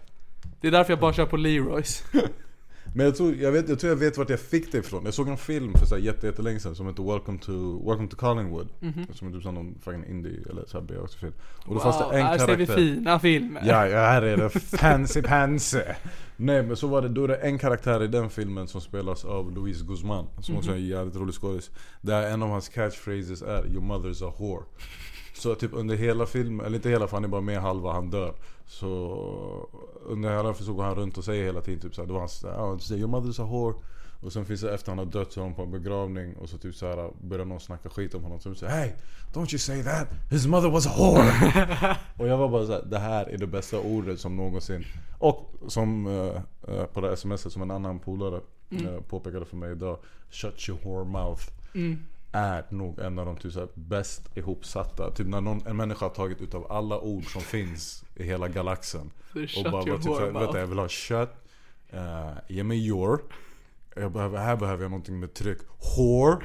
[0.60, 2.04] Det är därför jag bara kör på Leroys.
[2.94, 5.04] Men jag tror jag, vet, jag tror jag vet vart jag fick det ifrån.
[5.04, 8.08] Jag såg en film för så här jätte, jättelänge sedan som heter Welcome to, Welcome
[8.08, 8.68] to Collingwood.
[9.12, 11.32] Som är typ som någon fucking indie eller så här B-film.
[11.66, 12.76] Och då fanns det en här ser vi karaktär.
[12.76, 13.62] fina filmer.
[13.64, 15.80] Ja, ja, här är det fancy pansy.
[16.36, 19.24] Nej men så var det, då är det en karaktär i den filmen som spelas
[19.24, 20.26] av Luis Guzman.
[20.40, 21.70] Som också är en jävligt rolig skådis.
[22.00, 24.64] Där en av hans catchphrases är 'Your mother's a whore'
[25.34, 28.10] Så typ under hela filmen, eller inte hela för han är bara med halva, han
[28.10, 28.34] dör.
[28.66, 28.88] Så
[30.06, 32.20] under hela filmen så går han runt och säger hela tiden typ såhär, det var
[32.20, 33.74] hans, ja, säger 'Your mother's a whore'
[34.24, 36.48] Och sen finns det efter han har dött så är de på en begravning och
[36.48, 38.40] så typ såhär börjar någon snacka skit om honom.
[38.40, 38.90] Så säger Hey!
[39.32, 40.08] Don't you say that!
[40.30, 41.96] His mother was a whore!
[42.18, 44.84] och jag var bara såhär, det här är det bästa ordet som någonsin.
[45.18, 46.06] Och som
[46.68, 48.40] eh, på det smset som en annan polare
[48.70, 49.98] eh, påpekade för mig idag.
[50.30, 51.42] Shut your whore mouth.
[52.36, 55.10] Är nog en av de typ såhär bäst ihopsatta.
[55.10, 59.10] Typ när någon, en människa har tagit utav alla ord som finns i hela galaxen.
[59.48, 61.30] Så och bara var typ såhär, vänta jag vill ha shut.
[61.94, 63.20] Uh, ge mig your.
[63.96, 65.58] Jag behöver, här behöver jag någonting med tryck.
[65.96, 66.44] Whore.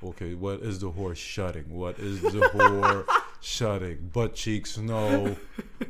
[0.00, 1.78] Okay, what is the whore shutting?
[1.78, 3.04] What is the whore
[3.40, 4.10] shutting?
[4.12, 5.28] Butt cheeks, no.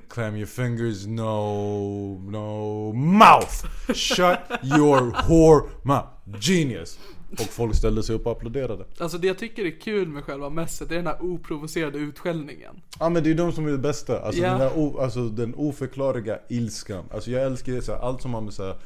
[0.09, 2.19] Clam your fingers, no.
[2.19, 2.93] No.
[2.93, 3.67] Mouth!
[3.95, 6.09] Shut your whore mouth.
[6.39, 6.99] Genius!
[7.33, 8.85] Och folk ställde sig upp och applåderade.
[8.99, 12.75] Alltså det jag tycker är kul med själva mässet, det är den här oprovocerade utskällningen.
[13.01, 14.21] Ja men det är de som är det bästa.
[14.21, 14.51] Alltså, Ja.
[14.51, 17.05] den, där o, alltså den oförklarliga ilskan.
[17.15, 18.77] Alltså jag älskar det, så här, allt som har med så här,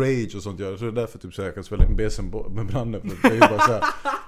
[0.00, 0.76] rage och sånt gör.
[0.76, 3.00] Så det är därför typ så här, jag kan spela in besen bo- med branden.
[3.22, 3.82] För det, är bara så här,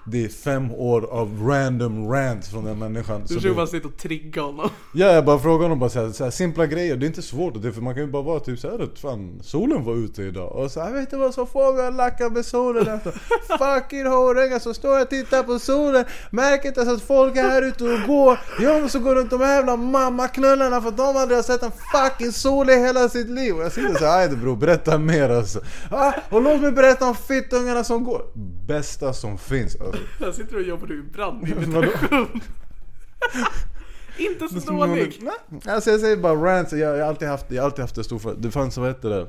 [0.04, 3.20] det är fem år av random rant från den människan.
[3.22, 4.68] Du Så försöker bara sitta och trigga honom.
[4.94, 7.22] Ja, jag bara frågar honom bara så här, så här, simpla grejer, det är inte
[7.22, 10.22] svårt det, för man kan ju bara vara typ såhär att fan solen var ute
[10.22, 13.10] idag och så här, vet du vad så får vi lacka med solen efter
[13.58, 17.62] Fucking horungar som står och tittar på solen Märker inte ens att folk är här
[17.62, 21.38] ute och går Jag måste gå runt de här jävla mammaknullarna för att de aldrig
[21.38, 24.56] har sett en fucking sol i hela sitt liv Och jag sitter såhär, ajde bror
[24.56, 25.60] berätta mer alltså
[25.90, 28.22] ah, Och låt mig berätta om fittungarna som går
[28.66, 30.02] Bästa som finns alltså.
[30.18, 32.40] Där sitter du och jobbar i brandimitation.
[34.18, 35.20] Inte så dålig.
[35.22, 37.94] Nej, Alltså jag säger bara rants, jag, jag har alltid haft, jag har alltid haft
[37.94, 39.26] det stor Det fanns, vad hette det?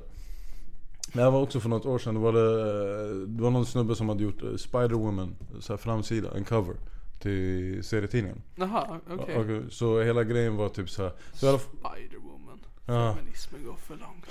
[1.13, 3.95] Det här var också för något år sedan, det var, det, det var någon snubbe
[3.95, 5.29] som hade gjort eh, Spider-Woman,
[5.59, 6.75] så här framsida, en cover
[7.19, 9.35] Till serietidningen Jaha, okej.
[9.37, 12.59] Och- Så hela grejen var typ så här, så Spider-Woman.
[12.85, 13.15] Ja.
[13.19, 14.25] Feminismen går för långt.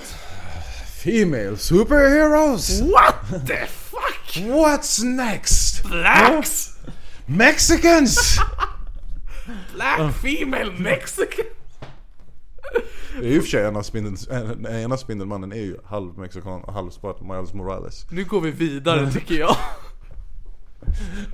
[1.03, 2.81] Female superheroes!
[2.81, 4.47] What the fuck?
[4.47, 5.83] What's next?
[5.83, 6.79] Blacks!
[7.27, 8.39] Mexicans!
[9.75, 11.47] Black female mexican!
[13.21, 16.19] Det är ju i och för sig ena, spindeln, en- ena spindelmannen är ju halv
[16.19, 19.57] mexikan och halv svart, Miles Morales Nu går vi vidare tycker jag.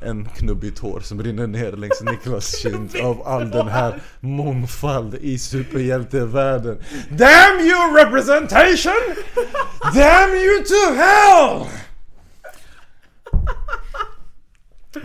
[0.03, 5.39] En knubbigt hår som rinner ner längs Niklas kind av all den här mångfald i
[5.39, 6.79] superhjältevärlden.
[7.11, 9.15] Damn you representation!
[9.95, 11.67] Damn you to hell!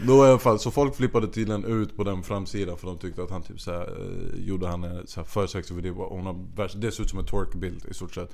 [0.01, 3.23] Då i alla fall, så folk flippade tydligen ut på den framsidan för de tyckte
[3.23, 6.79] att han typ såhär, eh, gjorde han en så här för sexig video hon har
[6.79, 8.31] det ser ut som en twerkbild i stort sett.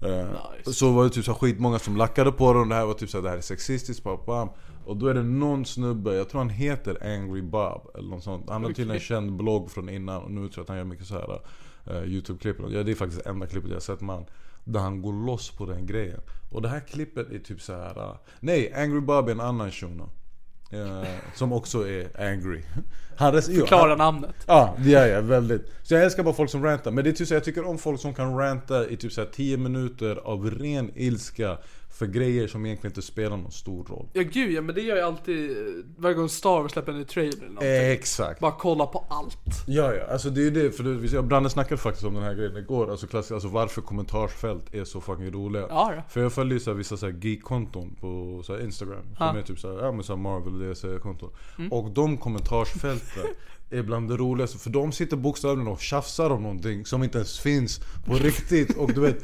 [0.00, 0.72] Nice.
[0.72, 2.94] Så var det typ så här skitmånga som lackade på det och det här var
[2.94, 4.48] typ såhär, det här är sexistiskt, bam.
[4.84, 8.50] Och då är det någon snubbe, jag tror han heter Angry Bob eller något sånt.
[8.50, 10.84] Han har tydligen en känd blogg från innan och nu tror jag att han gör
[10.84, 11.40] mycket så här
[11.90, 12.56] uh, Youtube-klipp.
[12.70, 14.24] Ja, det är faktiskt det enda klippet jag har sett med han.
[14.64, 16.20] Där han går loss på den grejen.
[16.50, 17.98] Och det här klippet är typ så här.
[17.98, 20.10] uh, nej, Angry Bob är en annan shuno.
[20.70, 22.62] Eh, som också är angry.
[23.16, 24.34] Han Förklara han- namnet.
[24.46, 25.72] Ja, det gör jag väldigt.
[25.82, 26.90] Så jag älskar bara folk som rantar.
[26.90, 29.20] Men det är typ så jag tycker om folk som kan ranta i typ så
[29.20, 31.58] här 10 minuter av ren ilska
[31.94, 34.08] för grejer som egentligen inte spelar någon stor roll.
[34.12, 35.56] Ja gud ja, men det gör jag alltid
[35.96, 37.70] varje gång Star Wars släpper en ny trailer eller någonting.
[37.70, 38.40] Exakt.
[38.40, 39.64] Bara kolla på allt.
[39.66, 40.70] Ja, ja, alltså det är ju det.
[40.70, 42.90] För det, jag Branden snackade faktiskt om den här grejen igår.
[42.90, 45.66] Alltså, klass, alltså varför kommentarsfält är så fucking roliga.
[45.68, 46.02] Ja, ja.
[46.08, 49.02] För jag följer så här, vissa så här geek-konton på så här, Instagram.
[49.02, 49.38] Som Ja.
[49.38, 51.30] är typ så här, ja men så här Marvel och DC-konton.
[51.58, 51.72] Mm.
[51.72, 53.24] Och de kommentarsfälten
[53.70, 54.58] är bland det roligaste.
[54.58, 58.76] För de sitter bokstavligen och tjafsar om någonting som inte ens finns på riktigt.
[58.76, 59.22] Och du vet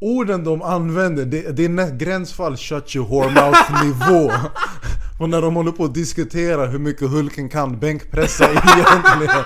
[0.00, 4.32] Orden de använder, det, det är nä- gränsfall shut your whore mouth nivå.
[5.20, 9.44] Och när de håller på att diskutera hur mycket Hulken kan bänkpressa egentligen.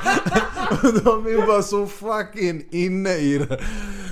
[0.70, 3.60] Och De är bara så fucking inne i det.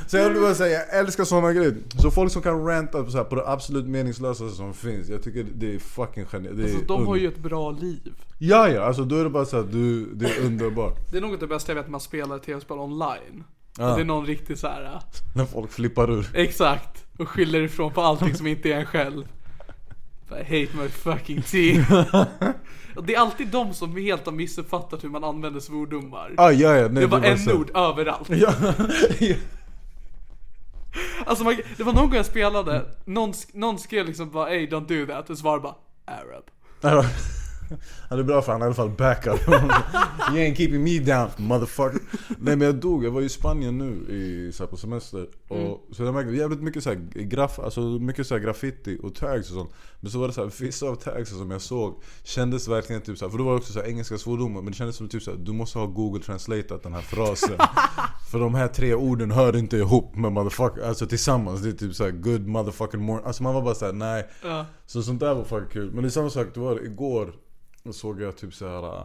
[0.07, 1.77] Så jag vill bara säga, jag älskar såna grejer.
[2.03, 5.23] Så folk som kan ranta på, så här, på det absolut meningslösa som finns Jag
[5.23, 8.13] tycker det är fucking genialt Alltså de har ju ett bra liv.
[8.39, 10.97] Ja ja, alltså då är det bara så här, du, det är underbart.
[11.13, 13.45] Det är något av det bästa jag vet när man spelar tv-spel online.
[13.79, 13.91] Ja.
[13.91, 14.85] Och det är någon riktigt så här.
[14.85, 15.01] äh,
[15.35, 17.05] När folk flippar ur exakt.
[17.19, 19.25] Och skyller ifrån på allting som inte är en själv.
[20.31, 21.85] I hate my fucking team.
[23.03, 26.35] Det är alltid de som helt har missuppfattat hur man använder svordomar.
[26.37, 28.29] ah, ja, ja, nej, det var så- n-ord överallt.
[28.31, 28.53] Ja.
[31.27, 34.87] Alltså man, det var någon gång jag spelade, någon, någon skrev liksom bara Hey don't
[35.07, 35.75] do that, och så var det bara
[36.05, 36.45] Arab.
[38.11, 39.49] Ja, det är bra för han i alla fall backup.
[40.29, 42.01] you ain't keeping me down motherfucker.
[42.39, 45.27] Nej men jag dog, jag var i Spanien nu i, så här, på semester.
[45.49, 49.15] Och, Så jag märkte jävligt mycket så här, graf, alltså, mycket så här, graffiti och
[49.15, 49.71] tags och sånt.
[50.01, 53.19] Men så var det så här, vissa av tagsen som jag såg kändes verkligen typ
[53.19, 54.63] så här, för då var det också så engelska svordomar.
[54.63, 57.59] Men det kändes som typ så du måste ha google translateat den här frasen.
[58.31, 61.63] för de här tre orden hör inte ihop med motherfucker, alltså tillsammans.
[61.63, 63.27] Det är typ så här, good motherfucking morning.
[63.27, 64.29] Alltså man var bara så här, nej.
[64.43, 64.67] Ja.
[64.87, 65.93] Så sånt där var fucking kul.
[65.93, 67.35] Men det är samma sak, det var igår
[67.83, 68.97] då såg jag typ så här.
[68.97, 69.05] äh,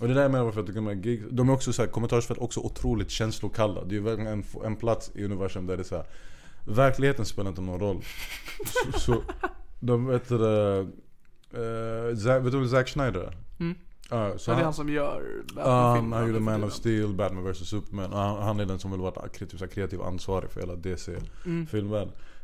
[0.00, 1.82] Och det där menar jag för att jag tycker de gig, de är också så
[1.82, 3.84] här, kommentarsfält också otroligt känslokalla.
[3.84, 6.06] Det är ju verkligen en, en plats i universum där det är så här.
[6.64, 8.02] Verkligheten spelar inte någon roll.
[8.66, 9.22] Så, så
[9.80, 10.86] de vet det,
[11.54, 13.36] uh, vet du vem Zack Schneider är?
[13.60, 13.74] Mm.
[14.10, 16.72] Ja, så det är han, som gör Batman-filmerna han gjorde Man of.
[16.72, 18.12] Steel, Batman vs Superman.
[18.12, 20.76] Och han, han är den som vill vara typ, här, kreativ ansvarig för hela
[21.44, 21.66] Mm.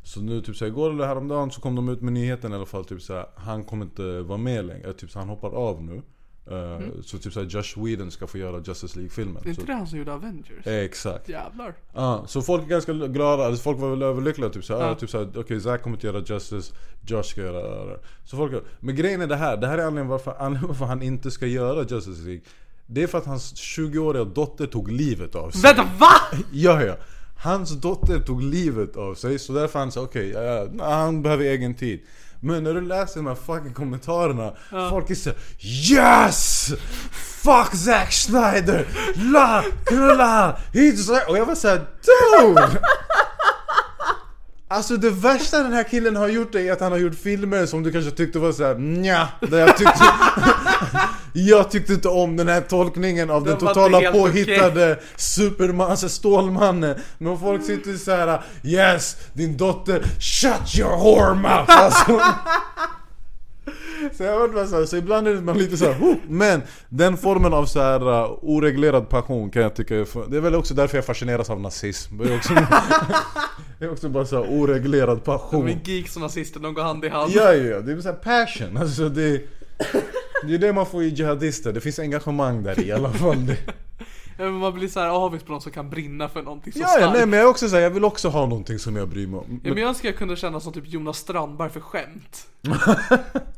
[0.06, 2.66] Så nu typ såhär, igår eller häromdagen så kom de ut med nyheten i alla
[2.66, 6.02] fall typ såhär, Han kommer inte vara med längre, typ så han hoppar av nu.
[6.50, 9.36] Eh, Så typ såhär Josh Whedon ska få göra Justice League-filmen.
[9.36, 9.44] Mm.
[9.44, 10.66] Är inte Så- det han som gjorde Avengers?
[10.66, 11.28] Eh, Exakt.
[11.28, 11.74] Jävlar.
[11.94, 14.88] Ja, så folk är ganska glada, alltså folk var väl överlyckliga typ såhär, Ja.
[14.88, 14.94] ja.
[14.94, 16.74] typ såhär okej Zack kommer inte göra Justice,
[17.06, 17.98] Josh ska göra det.
[18.24, 21.02] Så folk, men grejen är det här, det här är anledningen varför, anledningen varför han
[21.02, 22.42] inte ska göra Justice League.
[22.86, 25.62] Det är för att hans 20-åriga dotter tog livet av sig.
[25.62, 26.38] Vänta, VA?
[26.52, 26.96] Ja, ja.
[27.44, 31.44] Hans dotter tog livet av sig så därför han sa okej, ja, ja, han behöver
[31.44, 32.00] egen tid.
[32.40, 34.52] Men när du läser de här fucking kommentarerna,
[34.90, 35.38] folk är såhär
[35.90, 36.72] Yes!
[37.12, 38.86] Fuck Zack Snyder!
[39.32, 40.56] La, knulla!
[40.72, 42.80] Hit Och jag var såhär DUDE!
[44.68, 47.82] Alltså det värsta den här killen har gjort är att han har gjort filmer som
[47.82, 50.04] du kanske tyckte var såhär nja, där jag tyckte
[51.32, 56.96] Jag tyckte inte om den här tolkningen av den, Den totala påhittade Superman, alltså Stålmannen.
[57.18, 61.64] Men folk sitter så här: Yes, din dotter, shut your whore mouth!
[61.68, 62.20] Alltså,
[64.16, 66.62] så jag vet bara så, här, så ibland är man lite så här, "Oh", Men
[66.88, 70.54] den formen av så här uh, oreglerad passion kan jag tycka är Det är väl
[70.54, 72.54] också därför jag fascineras av nazism Det är också,
[73.78, 77.04] det är också bara så här oreglerad passion Men geeks och nazister, de går hand
[77.04, 77.32] i hand.
[77.34, 77.80] Ja, ja, ja.
[77.80, 78.76] Det är så här passion.
[78.76, 79.42] Alltså det,
[80.46, 81.72] det är det man får i jihadister.
[81.72, 83.46] Det finns engagemang där i alla fall.
[83.46, 83.56] Det,
[84.36, 86.78] Ja, men Man blir så här avis på någon som kan brinna för någonting så
[86.78, 87.12] ja, ja, starkt.
[87.16, 89.26] nej men jag är också så här, jag vill också ha någonting som jag bryr
[89.26, 89.60] mig om.
[89.64, 92.46] Ja, men jag önskar jag kunde känna som typ Jonas Strandberg för skämt.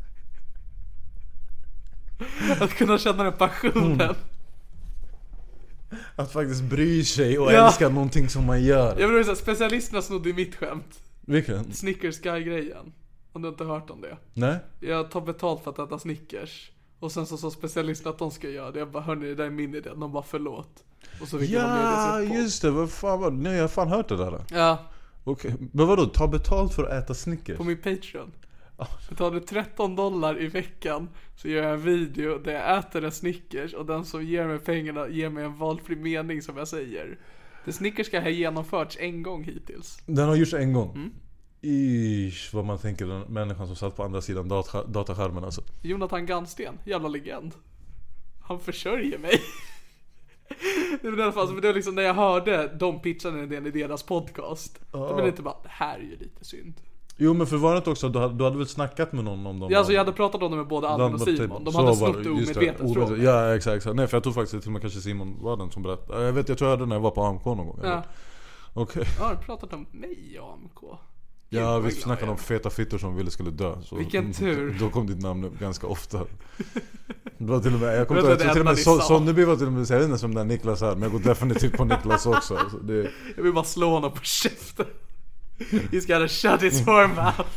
[2.60, 4.00] att kunna känna den passionen.
[4.00, 4.14] Mm.
[6.16, 7.66] Att faktiskt bry sig och Ja.
[7.66, 9.00] älska någonting som man gör.
[9.00, 11.00] Jag vill säga, specialisterna snodde ju mitt skämt.
[11.20, 11.72] Vilken?
[11.72, 12.92] Snickers Guy-grejen.
[13.32, 14.16] Om du inte hört om det.
[14.34, 14.56] Nej?
[14.80, 16.70] Jag tar betalt för att äta Snickers.
[17.00, 18.78] Och sen så sa specialisterna att de ska göra det.
[18.78, 19.90] Jag bara, hörni det där är min idé.
[19.96, 20.84] De bara, förlåt.
[21.20, 22.38] Och så fick jag med Ja, podd.
[22.38, 22.70] just det.
[22.70, 23.36] Vad fan var det?
[23.36, 24.44] Nej, jag har fan hört det där.
[24.50, 24.78] Ja,
[25.24, 25.54] Okej.
[25.72, 26.06] Men vadå?
[26.06, 27.56] Ta betalt för att äta Snickers?
[27.56, 28.32] på min Patreon.
[29.08, 33.12] Betalar du 13 dollar i veckan så gör jag en video där jag äter en
[33.12, 37.18] Snickers och den som ger mig pengarna ger mig en valfri mening som jag säger.
[37.64, 39.98] Det Snickers ska ha genomförts en gång hittills.
[40.06, 40.90] Den har gjorts en gång.
[40.94, 41.12] Mm.
[41.60, 45.62] Ish, vad man tänker den människan som satt på andra sidan data, dataskärmen alltså.
[45.82, 47.54] Jonathan Gannsten, jävla legend.
[48.40, 49.40] Han försörjer mig.
[51.02, 53.44] Det var i alla fall, så det var liksom när jag hörde de pitcha den
[53.44, 54.80] idén i deras podcast.
[54.92, 56.74] Då blev det lite bara, det här är ju lite synd.
[57.18, 59.46] Jo men för var det inte också, du hade, du hade väl snackat med någon
[59.46, 59.70] om dem?
[59.70, 61.64] Ja, alltså jag hade pratat om det med både Albin och Simon.
[61.64, 63.22] De så hade snott det omedvetet från mig.
[63.24, 63.96] Ja exakt, exakt.
[63.96, 66.24] Nej för jag tror faktiskt till och med kanske Simon var den som berättade.
[66.24, 67.80] Jag vet, jag tror jag hörde det när jag var på AMK någon gång.
[67.82, 68.02] Ja.
[68.74, 69.04] Okej.
[69.18, 70.98] Ja, har du pratat om mig i AMK?
[71.48, 73.82] Ja vi snackade om feta fittor som ville skulle dö.
[73.82, 74.76] Så Vilken tur.
[74.80, 76.18] Då kom ditt namn upp ganska ofta.
[77.38, 78.78] Det var till och med, jag kommer inte till och med?
[78.78, 81.18] Sonneby var till och med, jag vet inte som den Niklas här, men jag går
[81.18, 82.56] definitivt på Niklas också.
[82.56, 84.86] Alltså, det, Jag vill bara slå honom på käften.
[85.58, 87.50] He's gotta shut his whore mouth.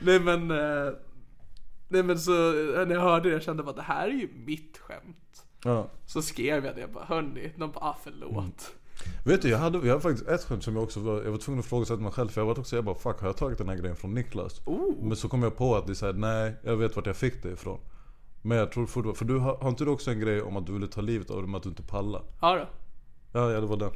[0.00, 0.92] Nej men, eh,
[1.88, 4.28] nej men så eh, när jag hörde det jag kände bara det här är ju
[4.46, 5.46] mitt skämt.
[5.64, 5.90] ja.
[6.06, 8.32] Så skrev jag det jag bara hörni, de bara ah, förlåt.
[8.32, 8.52] Mm.
[9.24, 11.38] Vet du, jag hade, jag hade faktiskt ett skämt som jag också var, jag var
[11.38, 13.58] tvungen att frågasätta mig själv för jag var också, jag bara fuck har jag tagit
[13.58, 14.60] den här grejen från Niklas?
[15.00, 17.42] Men så kom jag på att det är såhär, nej jag vet vart jag fick
[17.42, 17.80] det ifrån.
[18.42, 20.66] Men jag tror fortfarande, för du har, har inte du också en grej om att
[20.66, 22.22] du ville ta livet av dig med att du inte pallar?
[22.40, 22.68] Ja då.
[23.32, 23.90] Ja, ja det var den.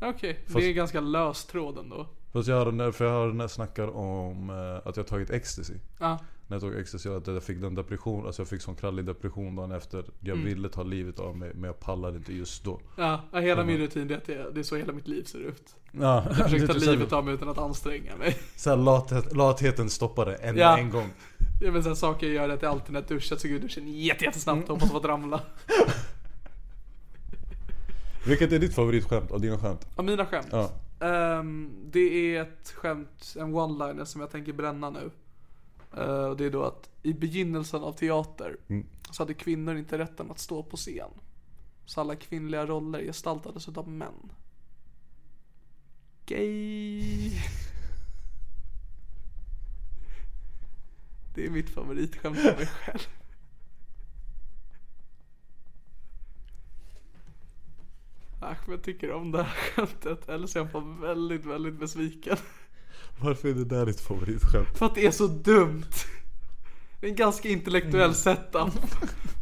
[0.00, 2.06] Okej, Fast- det är en ganska lös tråd ändå.
[2.32, 5.74] Fast jag där, för jag har den där snackar om eh, att jag tagit ecstasy.
[5.98, 9.04] Ja, När jag tog ecstasy att jag fick den depression, alltså jag fick sån krallig
[9.04, 10.04] depression dagen efter.
[10.20, 10.44] Jag Mm.
[10.44, 12.80] ville ta livet av mig men jag pallade inte just då.
[12.96, 15.76] ja, hela min rutin det är det, det är så hela mitt liv ser ut.
[15.92, 18.36] Ja, Jag försöker ta här- livet av mig utan att anstränga mig.
[18.56, 20.78] Så här, lathet, latheten stoppade ännu Ja.
[20.78, 21.08] en gång.
[21.60, 23.52] Ja men sen saker jag gör är att jag alltid när jag duschar så går
[23.56, 25.40] jag duschen jätte, jättesnabbt och hoppas på att ramla.
[28.26, 29.86] Vilket är ditt favoritskämt av dina skämt?
[29.96, 30.48] Ja, mina skämt.
[30.50, 30.72] Ja.
[31.00, 35.10] Ehm, det är ett skämt, en one-liner som jag tänker bränna nu.
[35.96, 38.56] Eh, och det är då att i begynnelsen av teater
[39.10, 41.10] så hade kvinnor inte rätten att stå på scen.
[41.86, 44.32] Så alla kvinnliga roller gestaltades utav män.
[46.26, 47.30] Gay.
[51.34, 53.08] Det är mitt favoritskämt av mig själv.
[58.44, 62.36] Ahmed tycker om det här skämtet, eller så är han bara väldigt, väldigt besviken.
[63.20, 64.78] Varför är det där ditt favoritskämt?
[64.78, 65.92] För att det är så dumt.
[67.00, 68.74] Det är en ganska intellektuell setup.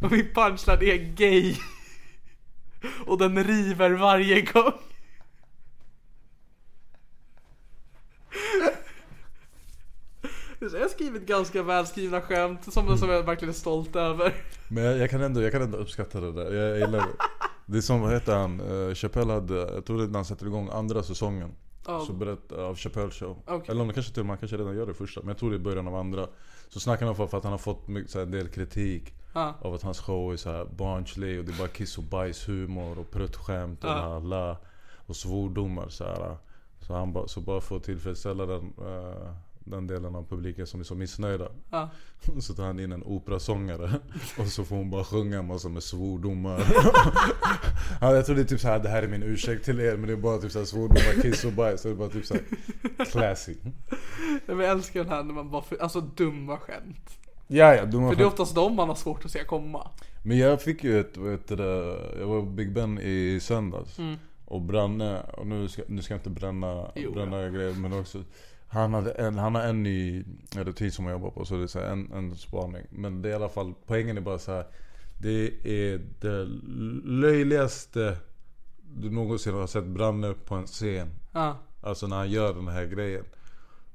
[0.03, 1.57] Och min punchline är gay.
[3.07, 4.73] Och den river varje gång.
[10.59, 14.35] Jag har skrivit ganska välskrivna skämt som, som jag verkligen är stolt över.
[14.69, 16.53] Men jag, jag, kan ändå, jag kan ändå uppskatta det där.
[16.53, 17.42] Jag, jag gillar det.
[17.67, 18.61] Det är som, vad heter han?
[18.61, 21.53] Uh, Chappelle hade, jag tror det är när han sätter igång andra säsongen.
[21.87, 23.37] Av- Så berätt, av Chappelle show.
[23.47, 23.67] Okej.
[23.71, 25.21] Eller om det kanske till och med, han kanske redan gör det första.
[25.21, 26.27] Men jag tror det är början av andra.
[26.69, 29.15] Så snackar han om för att han har fått mycket, så här, en del kritik.
[29.35, 29.55] Ja.
[29.61, 32.99] Av att hans show är så här barnslig och det är bara kiss och bajshumor
[32.99, 34.19] och pruttskämt och Ja.
[34.19, 34.57] la la.
[35.07, 36.37] Och svordomar så här.
[36.81, 39.35] Så han bara, så bara för att tillfredsställa den, eh,
[39.65, 41.49] den delen av publiken som är så missnöjda.
[41.71, 41.91] Ja.
[42.41, 43.91] Så tar han in en operasångare
[44.39, 46.63] och så får hon bara sjunga en massa med svordomar.
[48.01, 49.97] ja, jag tror det är typ så här, det här är min ursäkt till er
[49.97, 51.81] men det är bara typ så här svordomar, kiss och bajs.
[51.81, 53.55] Så det är bara typ så här classy.
[54.47, 57.19] Jag älskar den här när man bara, alltså dumma skämt.
[57.47, 59.91] Ja, ja, dumma För det är oftast de man har svårt att se komma.
[60.23, 61.55] Men jag fick ju ett, vet du,
[62.19, 63.99] jag var på Big Ben i söndags.
[64.45, 68.25] Och Branne, och nu ska, nu ska jag inte bränna, Jo, bränna grejer men också
[68.73, 70.25] han, hade en, han har en ny
[70.57, 72.87] rutin som jag jobbar på så det är så en, en spaning.
[72.91, 74.67] Men det är i alla fall, poängen är bara så här.
[75.21, 76.45] Det är det
[77.05, 78.17] löjligaste
[78.97, 81.09] du någonsin har sett Branne på en scen.
[81.33, 81.57] Ja.
[81.81, 83.25] Alltså när han gör den här grejen.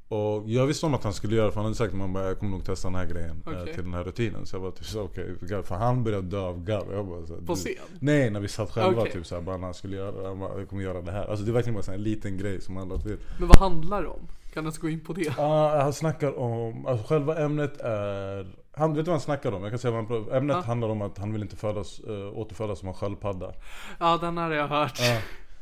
[0.08, 2.28] Och jag visste om att han skulle göra för han hade sagt att man bara,
[2.28, 3.74] jag kommer nog testa den här grejen eh, Okej.
[3.74, 4.46] till den här rutinen.
[4.46, 6.92] Så jag bara typ okej, okay, för han började dö av garv.
[6.92, 7.74] Jag bara, så, På scen?
[8.00, 9.14] Nej, när vi satt själva Okej.
[9.14, 10.28] typ såhär, bara när han skulle göra det.
[10.28, 11.26] Han bara, jag kommer göra det här.
[11.26, 13.18] Alltså det är verkligen bara en liten grej som alla till.
[13.40, 14.28] Men vad handlar det om?
[14.54, 15.34] Kan du ens gå in på det?
[15.38, 19.62] Ja, han snackar om, alltså själva ämnet är han, vet du vad han snackar om?
[19.64, 20.62] Jag kan säga vad han, ämnet Ja.
[20.62, 23.52] handlar om att han vill inte födas, äh, återfödas som en sköldpadda.
[24.00, 25.00] Ja, den har jag hört.
[25.00, 25.18] Ja.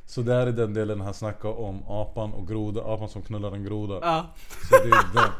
[0.06, 3.52] Så det här är den delen han snackar om apan och groda, apan som knullar
[3.52, 4.00] en groda.
[4.02, 4.26] Ja.
[4.70, 5.32] Så det är den.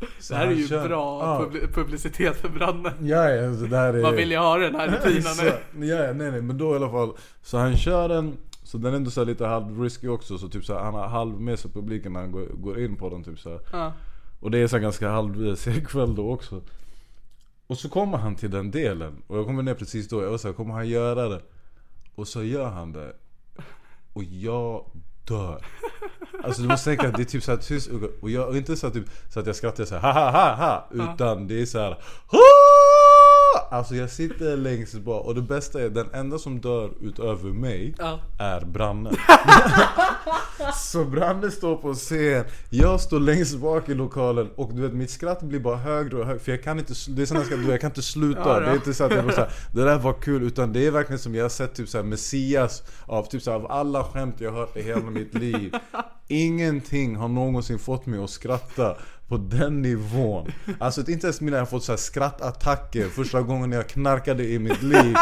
[0.20, 2.92] Så Det här är ju kör- bra publi- publicitet för branden.
[3.00, 4.02] Ja, ja, så det här är...
[4.02, 5.32] Man vill ju ha den här rutinen
[5.72, 5.86] nu.
[5.86, 7.12] ja, ja, nej nej men då i alla fall.
[7.42, 8.36] Så han kör den,
[8.68, 10.38] så den är ändå så lite halv risky också.
[10.38, 12.96] Så typ så här, han har halv med sig publiken när han går, går in
[12.96, 13.60] på den typ så.
[13.72, 13.92] Ja.
[14.40, 16.62] Och det är så ganska halv seg kväll då också.
[17.66, 19.22] Och så kommer han till den delen.
[19.26, 20.22] Och jag kommer ner precis då.
[20.22, 21.42] Jag var så här, kommer han göra det?
[22.14, 23.12] Och så gör han det.
[24.12, 24.90] Och jag
[25.24, 25.64] dör.
[26.44, 27.90] Alltså du måste tänka att det är typ såhär tyst
[28.20, 30.54] och jag, och inte så, typ, så att jag skrattar så här, ha ha ha
[30.54, 31.98] ha Utan det är så här.
[32.26, 32.77] "Ha!"
[33.70, 37.94] Alltså jag sitter längst bak och det bästa är den enda som dör utöver mig
[37.98, 38.20] Ja.
[38.38, 39.10] är Branne.
[40.76, 45.10] så Branne står på scen, jag står längst bak i lokalen och du vet mitt
[45.10, 47.90] skratt blir bara högre och högre för jag kan inte, det är såna jag, kan
[47.90, 48.40] inte sluta.
[48.40, 50.72] Ja, det är inte så att jag bara så här, det där var kul utan
[50.72, 53.56] det är verkligen som jag har sett typ så här Messias av typ så här,
[53.58, 55.74] av alla skämt jag har hört i hela mitt liv.
[56.30, 58.96] Ingenting har någonsin fått mig att skratta
[59.28, 60.52] på den nivån.
[60.78, 64.58] Alltså inte ens mina jag har fått så här skrattattacker första gången jag knarkade i
[64.58, 65.14] mitt liv.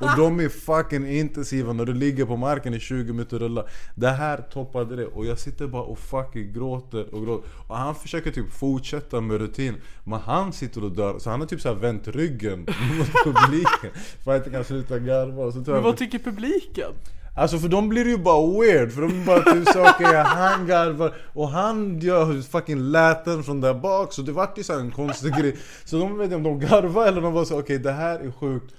[0.00, 3.70] Och de är fucking intensiva när du ligger på marken i 20 minuter och rullar.
[3.94, 7.50] Det här toppade det och jag sitter bara och fucking gråter och gråter.
[7.68, 9.74] Och han försöker typ fortsätta med rutin.
[10.04, 11.18] Men han sitter och dör.
[11.18, 12.58] Så han har typ så här vänt ryggen
[12.98, 13.90] mot publiken.
[14.24, 15.52] För att inte kan sluta garva.
[15.54, 16.92] Men jag vad tycker publiken?
[17.34, 20.66] Alltså för dem blir det ju bara weird, för de bara typ så okej han
[20.66, 24.90] garvar och han gör fucking läten från där bak så det vart ju så en
[24.90, 27.92] konstig grej Så de vet inte om de garvar eller de var så okej det
[27.92, 28.74] här är sjukt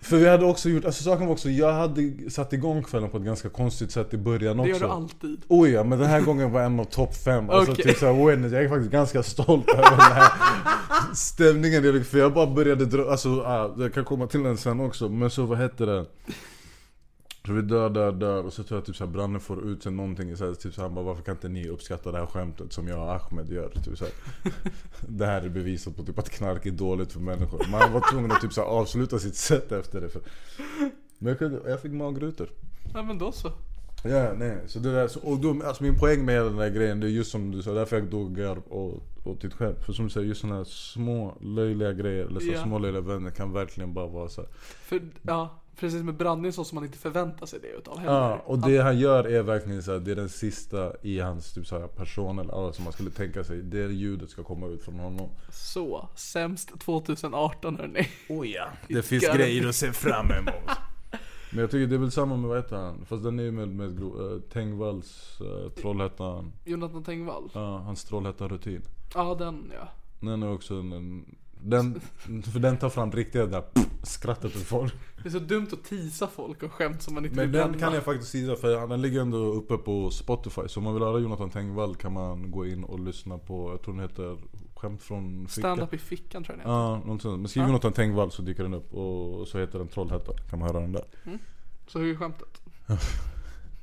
[0.00, 3.16] För vi hade också gjort, alltså saken var också, jag hade satt igång kvällen på
[3.16, 5.40] ett ganska konstigt sätt i början Det också gör du alltid.
[5.48, 7.50] Oh ja, men den här gången var en av topp fem.
[7.50, 7.84] Alltså Okej.
[7.84, 10.32] typ såhär jag är faktiskt ganska stolt över den här
[11.14, 12.04] stämningen.
[12.04, 15.08] För jag bara började dra, alltså ah, jag kan komma till den sen också.
[15.08, 16.06] Men så vad hette det?
[17.46, 19.92] Så vi dör, dör, dör och så tror jag typ såhär Branne får ut sig
[19.92, 22.72] någonting så här, typ såhär, han bara, varför kan inte ni uppskatta det här skämtet
[22.72, 23.68] som jag och Ahmed gör?
[23.84, 24.14] Typ såhär.
[25.08, 27.66] Det här är bevisat på typ att knark är dåligt för människor.
[27.70, 30.08] Man var tvungen att typ såhär, avsluta sitt sätt efter det.
[30.08, 30.22] För...
[31.18, 32.48] Men jag, kunde, jag fick magrutor.
[32.94, 33.52] Ja men då så.
[34.04, 34.58] Ja, nej.
[34.66, 37.06] Så det där, så, och då, alltså min poäng med hela den där grejen, det
[37.06, 39.84] är just som du sa, därför jag då garv och, och till skämt.
[39.84, 42.62] För som du säger, just sådana här små löjliga grejer, eller så Ja.
[42.62, 44.50] små löjliga vänner kan verkligen bara vara så här.
[44.58, 48.12] För, ja, precis med Branne så som man inte förväntar sig det utav heller.
[48.12, 51.52] Ja, och det han gör är verkligen så här, det är den sista i hans
[51.52, 53.62] typ så här person eller alla som man skulle tänka sig.
[53.62, 55.28] Det ljudet ska komma ut från honom.
[55.50, 58.08] Så, sämst 2018 hörni.
[58.28, 60.54] Oh ja, det finns grejer att se fram emot.
[61.50, 63.04] Men jag tycker det är väl samma med vad heter han?
[63.08, 66.52] Fast den är ju med, med uh, Tengvalls uh, Trollhättan.
[66.64, 67.50] Jonathan Tengvall.
[67.54, 68.82] Ja, hans Trollhättan-rutin.
[69.14, 69.88] Ja den ja.
[70.20, 71.36] Den är också en, en
[71.70, 72.00] den,
[72.52, 73.62] för den tar fram riktiga där
[74.02, 74.94] skrattet på folk.
[75.22, 77.78] Det är så dumt att tisa folk och skämt som man inte Men vill den
[77.78, 80.62] kan jag faktiskt säga för den ligger ändå uppe på Spotify.
[80.66, 83.82] Så om man vill höra Jonathan Tengvall kan man gå in och lyssna på, jag
[83.82, 84.38] tror den heter
[84.76, 85.76] Skämt från fickan.
[85.76, 86.82] Stand-up i fickan tror jag den heter.
[86.82, 87.40] Ja, något sånt.
[87.40, 87.68] Men skriv Ja.
[87.68, 88.94] Jonathan Tengvall så dyker den upp.
[88.94, 90.34] Och så heter den Trollhättan.
[90.50, 91.04] Kan man höra den där.
[91.86, 92.60] Så hur är skämtet?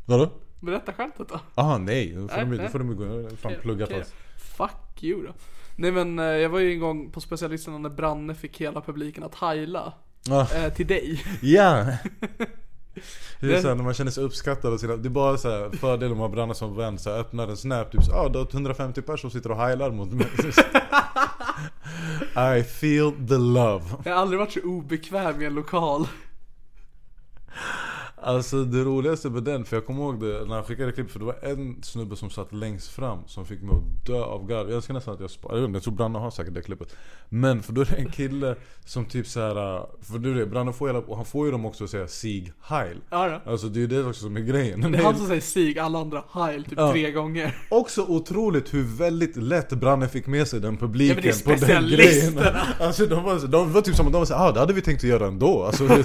[0.06, 0.30] Vadå?
[0.60, 1.40] Berätta skämtet då.
[1.56, 2.66] Aha nej, då får Nej, de, nej.
[2.66, 4.00] då får de gå fan Okej, plugga okej.
[4.00, 4.14] fast.
[4.38, 5.34] Fuck you då.
[5.76, 9.24] Nej men eh, jag var ju en gång på specialisterna när Branne fick hela publiken
[9.24, 9.94] att heila.
[10.30, 11.24] Ah, Eh, till dig.
[11.42, 11.86] ja!
[13.40, 15.70] Det är såhär när man känner sig uppskattad och sina, Det är bara så här
[15.70, 18.40] fördelen med att branna som vän så här, öppnar en snap typ så, ah, du
[18.40, 20.28] har 150 personer som sitter och heilar mot mig
[22.60, 26.08] I feel the love Jag har aldrig varit så obekväm i en lokal.
[28.26, 31.20] Alltså det roligaste med den, för jag kommer ihåg det när han skickade klipp För
[31.20, 34.68] det var en snubbe som satt längst fram som fick mig att dö av garv.
[34.68, 36.96] Jag önskar nästan att jag sparade, jag, jag tror Branne har säkert det klippet.
[37.30, 38.56] Men för då är det en kille
[38.86, 39.54] som typ så här
[40.02, 42.52] För du vet, Branne får hela, och han får ju dem också att säga Sieg
[42.62, 42.98] Heil.
[43.10, 43.52] Ja, då.
[43.52, 44.92] Alltså det är ju det också som är grejen.
[44.92, 46.92] Det är han som säger Sig, alla andra Heil typ Ja.
[46.92, 47.58] tre gånger.
[47.70, 52.40] Också otroligt hur väldigt lätt Branne fick med sig den publiken Ja, på den grejen.
[52.80, 54.82] Alltså de var, de var typ som att de var såhär, ah det hade vi
[54.82, 55.64] tänkt att göra ändå.
[55.64, 55.88] Alltså,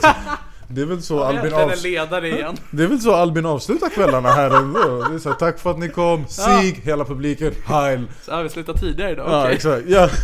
[0.69, 2.57] det, är väl så Albin en avs- ledare igen.
[2.71, 5.05] Det är väl så Albin avslutar kvällarna här ändå.
[5.09, 8.07] Det är så här, tack för att ni kom, Sig, hela publiken, Heil.
[8.23, 10.09] Så har vi slutat tidigare idag, Ja exakt, ja.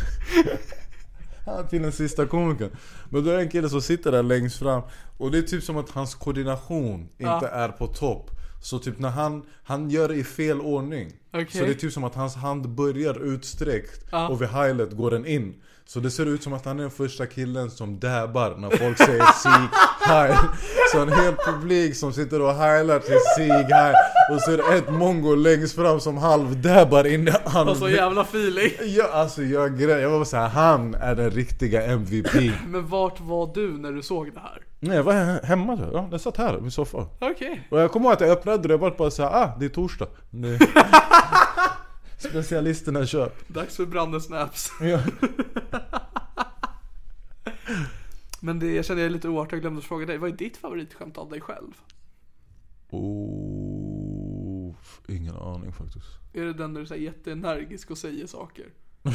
[1.46, 2.70] Ja, till den sista komikern
[3.08, 4.82] Men då är det en kille som sitter där längst fram.
[5.18, 7.48] Och det är typ som att hans koordination inte Ja.
[7.48, 8.30] är på topp.
[8.62, 11.12] Så typ när han, han gör det i fel ordning.
[11.32, 11.46] Okej.
[11.52, 14.28] Så det är typ som att hans hand börjar utsträckt Ja.
[14.28, 15.54] och vid heilet går den in
[15.86, 18.98] Så det ser ut som att han är den första killen som dabbar när folk
[18.98, 19.68] säger Sieg
[20.00, 20.34] Heil
[20.92, 23.94] Så en hel publik som sitter och heilar till Sieg Heil
[24.32, 27.88] Och så är det ett mongo längst fram som halvdabbar in i han Och så
[27.88, 28.70] jävla feeling.
[28.96, 32.34] Ja, alltså jag, grä- jag var såhär, han är den riktiga MVP
[32.68, 34.62] Men vart var du när du såg det här?
[34.80, 37.68] Nej jag var he- hemma tror jag, ja, jag satt här i min soffa Okej.
[37.70, 39.68] Och jag kommer ihåg att jag öppnade det och jag bara såhär, ah det är
[39.68, 40.06] torsdag.
[40.30, 40.58] Det...
[42.30, 44.70] Specialisterna kör Dags för brandesnaps.
[44.80, 45.02] ja.
[48.40, 50.18] Men det, jag känner jag är lite oartig, jag glömde att fråga dig.
[50.18, 51.72] Vad är ditt favoritskämt av dig själv?
[52.90, 54.74] oh,
[55.08, 58.66] Ingen aning faktiskt Är det den där du är jätteenergisk och säger saker?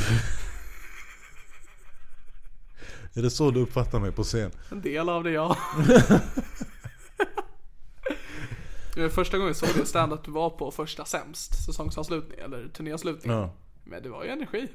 [3.13, 4.51] Är det så du uppfattar mig på scen?
[4.71, 5.57] En del av det ja.
[8.99, 12.67] Det var Första gången jag såg det stand-up du var på första sämst, säsongsavslutning eller
[12.67, 13.33] turnéavslutning.
[13.33, 13.49] Ja.
[13.83, 14.67] Men det var ju energi.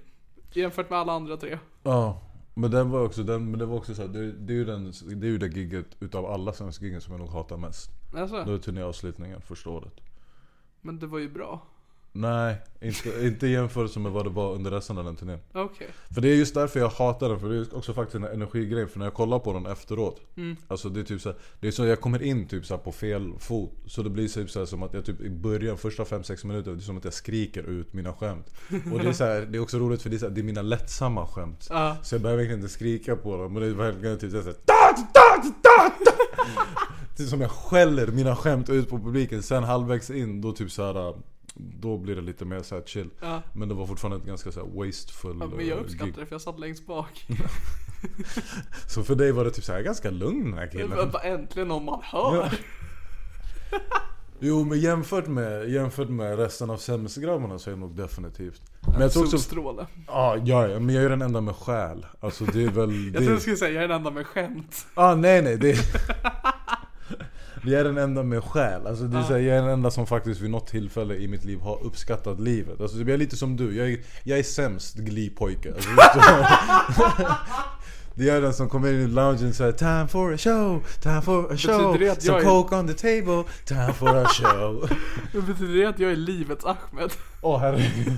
[0.52, 1.58] Jämfört med alla andra tre.
[1.82, 2.20] Ja
[2.54, 4.64] men den var också, den, men det var också så här, det, det är ju
[4.64, 7.90] den, det är ju det gigget utav alla svenska giggen som jag nog hatar mest
[8.16, 10.00] Alltså, Det är turnéavslutningen första året
[10.80, 11.62] men det var ju bra.
[12.16, 15.86] Nej, inte, inte i jämförelse med vad det var under resten av den turnén Okej.
[16.10, 18.86] För det är just därför jag hatar den, för det är också faktiskt en energigrej
[18.86, 20.20] För när jag kollar på den efteråt
[20.68, 22.92] Alltså det är typ så här, Det är så jag kommer in typ så på
[22.92, 26.04] fel fot Så det blir typ så här som att jag typ i början, första
[26.04, 28.50] 5-6 minuter Det är som att jag skriker ut mina skämt
[28.92, 30.40] Och det är så här, det är också roligt för det är, så här, det
[30.40, 31.96] är mina lättsamma skämt Ja.
[32.02, 34.54] Så jag behöver egentligen inte skrika på dem Men det är verkligen typ såhär
[37.24, 40.84] är som jag skäller mina skämt ut på publiken Sen halvvägs in då typ så
[40.92, 41.14] här.
[41.56, 43.42] Då blir det lite mer såhär chill Ja.
[43.52, 46.14] Men det var fortfarande ett ganska såhär wasteful Ja, men jag eh, uppskattar gig.
[46.18, 47.26] det för jag satt längst bak.
[48.88, 51.68] Så för dig var det typ såhär ganska lugn den här Det var killen äntligen
[51.68, 52.52] någon man hör.
[54.40, 59.00] Jo men jämfört med, jämfört med resten av sämstgrabbarna så är det nog definitivt Men
[59.00, 59.86] jag tror också, Solstråle.
[60.06, 63.12] ja, ja ja, men jag är den enda med själ Alltså det är väl Jag
[63.12, 63.18] det...
[63.18, 64.86] trodde du skulle säga jag är den enda med skämt.
[64.94, 65.76] Ah, nej nej det
[67.66, 70.06] Jag är den enda med själ, alltså det är här, jag är den enda som
[70.06, 72.80] faktiskt vid något tillfälle i mitt liv har uppskattat livet.
[72.80, 75.74] Alltså jag är lite som du, jag är, jag är sämst glipojke.
[75.74, 75.90] Alltså,
[78.16, 81.22] Det är den som kommer in i loungen och säger Time for a show, time
[81.22, 81.98] for a show.
[81.98, 84.90] det Some är- coke on the table, time for a show.
[85.32, 87.10] Men betyder det att jag är livets Ahmed?
[87.42, 88.12] Åh herregud.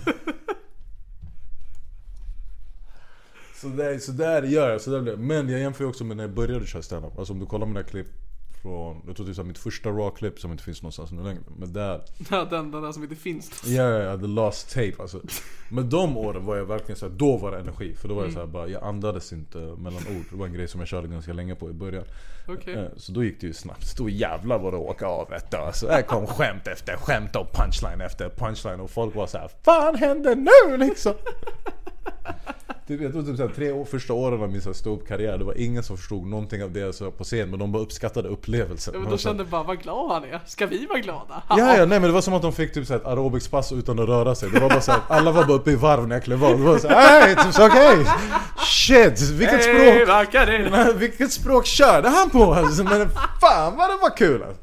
[3.61, 5.21] Så där, så där gör jag, så där blir jag.
[5.21, 7.19] Men jag jämför ju också med när jag började köra standup.
[7.19, 8.07] Alltså om du kollar mina klipp
[8.67, 11.73] från, jag tror typ såhär mitt första raw-klipp som inte finns någonstans nu längre Men
[11.73, 12.01] där,
[12.31, 13.63] Ja, den, den där som inte finns.
[13.67, 15.21] ja ja ja, the last tape alltså
[15.71, 18.33] Men de åren var jag verkligen såhär, då var det energi För då var jag
[18.33, 21.33] såhär bara, jag andades inte mellan ord Det var en grej som jag körde ganska
[21.33, 22.05] länge på i början
[22.49, 22.75] Okej.
[22.75, 23.97] Eh, Så då gick det ju snabbt.
[23.99, 25.57] Då jävlar var det att åka av vet du.
[25.57, 29.51] Alltså, här kom skämt efter skämt och punchline efter punchline och folk var så här:
[29.65, 31.13] Fan händer nu liksom?
[32.87, 35.83] Typ, jag tror typ såhär, tre år, första åren av min ståuppkarriär, det var ingen
[35.83, 38.95] som förstod någonting av det jag sa på scen men de bara uppskattade upplevelsen.
[38.95, 40.41] Ja, men här, kände bara vad glad han är.
[40.47, 41.43] Ska vi vara glada?
[41.49, 44.09] Ja, ja, nej men det var som att de fick typ ett aerobicspass utan att
[44.09, 44.51] röra sig.
[44.51, 46.59] Det var bara så här, alla var bara uppe i varv när jag klev av.
[46.59, 48.07] Det var såhär, nej, typ, okej!
[48.59, 50.35] Shit, vilket Hej, språk!
[50.71, 52.55] Nej, Vilket språk körde han på?
[52.55, 53.09] Alltså, men
[53.41, 54.63] fan vad det var kul alltså.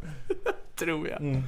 [0.80, 1.21] Tror jag.
[1.21, 1.43] Mm.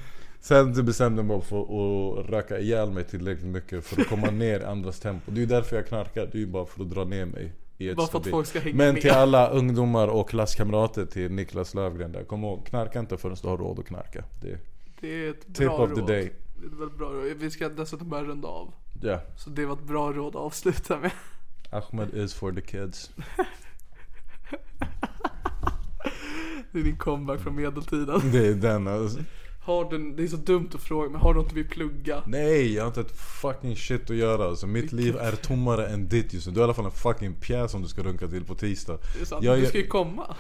[0.48, 4.60] Sen bestämde jag mig för att röka ihjäl mig tillräckligt mycket för att komma ner
[4.60, 5.32] i andras tempo.
[5.32, 7.54] Det är ju därför jag knarkar, det är ju bara för att dra ner mig
[7.78, 9.02] i ett Bara för att folk ska hänga Men med.
[9.02, 13.48] till alla ungdomar och klasskamrater till Niklas Lövgren där, kom ihåg, knarka inte förrän du
[13.48, 14.24] har råd att knarka.
[14.42, 14.58] Det,
[15.02, 16.08] Det är ett Tip bra of the råd.
[16.08, 16.34] day.
[16.56, 17.24] Det är ett väldigt bra råd.
[17.38, 18.74] Vi ska dessutom börja runda av.
[19.02, 19.22] ja.
[19.38, 21.12] Så det var ett bra råd att avsluta med.
[21.72, 23.12] Ahmed is for the kids.
[26.72, 28.32] Det är din comeback från medeltiden.
[28.32, 29.20] Det är den alltså.
[29.66, 32.24] Har du, det är så dumt att fråga, men har du inte vi plugga?
[32.28, 34.68] Nej, jag har inte ett fucking shit att göra alltså.
[34.68, 36.54] Mitt liv är tommare än ditt just nu.
[36.54, 38.98] Du har i alla fall en fucking pjäs som du ska runka till på tisdag.
[39.16, 40.36] Det är sant, Jag- du ska ju komma.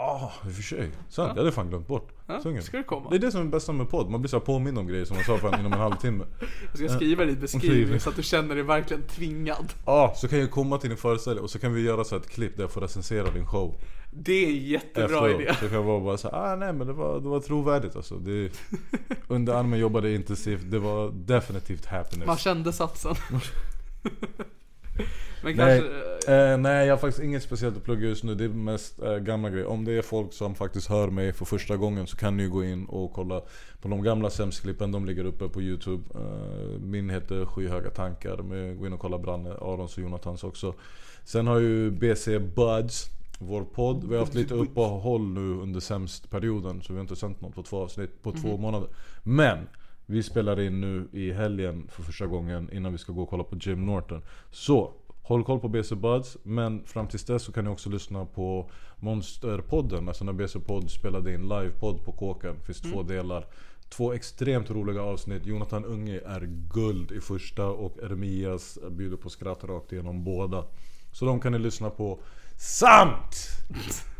[0.00, 0.90] Ja, i och för sig.
[1.08, 2.08] Sant, jag hade fan glömt bort.
[2.26, 2.62] Ja, Sången.
[2.62, 3.10] ska det komma?
[3.10, 4.10] Det är det som är bästa med podd.
[4.10, 6.24] Man blir så påmind om grejer som man sa för inom en halvtimme.
[6.72, 9.72] Jag ska skriva det i beskrivning så att du känner dig verkligen tvingad.
[9.86, 12.28] Ja, så kan jag komma till din föreställning och så kan vi göra så ett
[12.30, 13.74] klipp där jag får recensera din show.
[14.10, 15.40] Det är jättebra Efteråt.
[15.40, 15.54] idé.
[15.54, 18.14] Så kan jag vara bara såhär, ah nej men det var, det var trovärdigt alltså.
[18.14, 18.50] Det,
[19.28, 22.26] under armen jobbade intensivt, det var definitivt happiness.
[22.26, 23.14] Man kände satsen.
[25.42, 26.09] Men Nej, kanske...
[26.28, 29.16] eh, nej jag har faktiskt inget speciellt att plugga just nu, det är mest eh,
[29.16, 29.66] gamla grejer.
[29.66, 32.64] Om det är folk som faktiskt hör mig för första gången så kan ni gå
[32.64, 33.42] in och kolla
[33.80, 36.02] på de gamla sämstklippen, de ligger uppe på youtube.
[36.14, 40.74] Eh, min heter Skyhöga tankar, men gå in och kolla Branne, Arons och Jonathans också.
[41.24, 43.06] Sen har ju BC Buds,
[43.38, 47.40] vår podd, vi har haft lite uppehåll nu under sämstperioden så vi har inte sänt
[47.40, 48.88] något på två avsnitt på två månader.
[49.22, 49.58] Men!
[50.10, 53.44] Vi spelar in nu i helgen för första gången innan vi ska gå och kolla
[53.44, 54.22] på Jim Norton.
[54.50, 54.92] Så,
[55.30, 56.36] håll koll på BC Buds.
[56.42, 60.08] Men fram tills dess så kan ni också lyssna på Monsterpodden.
[60.08, 62.56] Alltså när BC Podd spelade in livepodd på Kåken.
[62.58, 63.46] Det finns två delar.
[63.88, 65.46] Två extremt roliga avsnitt.
[65.46, 70.64] Jonathan Unge är guld i första och Ermias bjuder på skratt rakt igenom båda.
[71.12, 72.18] Så de kan ni lyssna på.
[72.56, 73.48] Samt!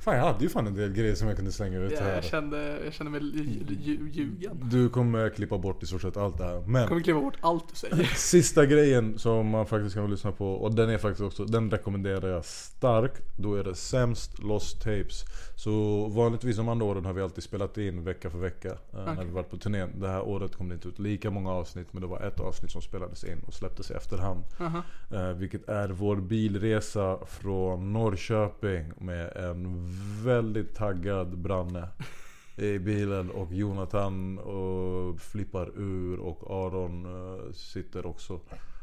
[0.01, 2.15] Fan jag hade ju fan en del grejer som jag kunde slänga ut Ja, här.
[2.15, 4.61] jag, kände, jag kände mig lju- lju- ljugen.
[4.71, 6.63] Du kommer klippa bort i stort sett allt det här.
[6.67, 8.05] Men Jag kommer klippa bort allt du säger.
[8.17, 12.29] Sista grejen som man faktiskt kan lyssna på och den är faktiskt också, den rekommenderar
[12.29, 13.23] jag starkt.
[13.39, 15.25] Då är det sämst Lost Tapes.
[15.57, 18.69] Så vanligtvis de andra åren har vi alltid spelat in vecka för vecka.
[18.69, 19.91] eh, När vi varit på turnén.
[20.01, 22.71] Det här året kom det inte ut lika många avsnitt men det var ett avsnitt
[22.71, 24.45] som spelades in och släpptes i efterhand.
[25.13, 29.90] Eh, vilket är vår bilresa från Norrköping med en
[30.25, 31.89] väldigt taggad Branne
[32.57, 38.41] i bilen och Jonathan och flippar ur och Aron eh, sitter också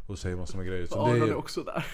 [0.07, 0.85] och säger massor med grejer.
[0.85, 1.85] Så Aron det är också där.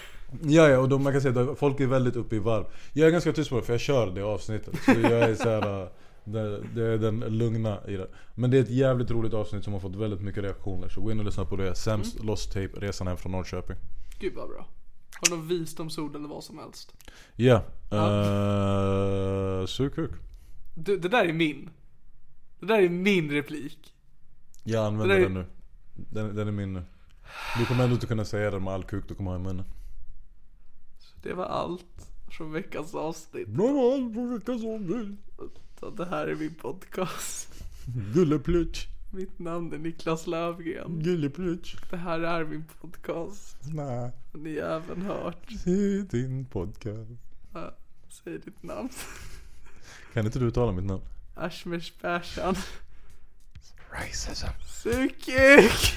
[0.42, 2.64] Ja, ja och då, man kan säga att folk är väldigt uppe i varv.
[2.92, 4.74] Jag är ganska tyst på det för jag kör det avsnittet.
[4.84, 5.88] Så jag är så här, äh,
[6.24, 8.08] det, det är den lugna i det.
[8.34, 10.88] Men det är ett jävligt roligt avsnitt som har fått väldigt mycket reaktioner.
[10.88, 11.74] Så gå in och lyssna på det.
[11.74, 13.76] Sämst Lost Tape, Resan hem från Norrköping.
[14.18, 14.66] Gud vad bra.
[15.20, 16.94] Har du visdomsord eller vad som helst?
[17.36, 17.62] Ja.
[17.92, 20.10] Uh, sug kuk.
[20.76, 21.70] Du, det där är min.
[22.60, 23.94] Det där är min replik.
[24.64, 25.46] Jag använder Det där är- den nu.
[25.94, 26.82] Den, den är min nu.
[27.58, 29.64] Du kommer ändå inte kunna säga den med all kuk du kommer ha i munnen.
[31.22, 33.48] Det var allt från veckans avsnitt.
[35.80, 37.48] Så Det här är min podcast.
[38.14, 38.86] Gulleplutch.
[39.14, 41.02] Mitt namn är Niklas Lövgren.
[41.02, 41.76] Gulleplutch.
[41.90, 43.56] Det här är min podcast.
[43.72, 44.10] Nej.
[44.32, 45.50] Ni har även hört.
[45.64, 47.10] Se din podcast.
[47.52, 47.74] Ja,
[48.08, 48.88] Säg ditt namn.
[50.12, 51.02] Kan inte du uttala mitt namn?
[51.34, 52.54] Ashmesh Pershan.
[53.90, 54.46] Racism.
[54.66, 55.96] Sukik!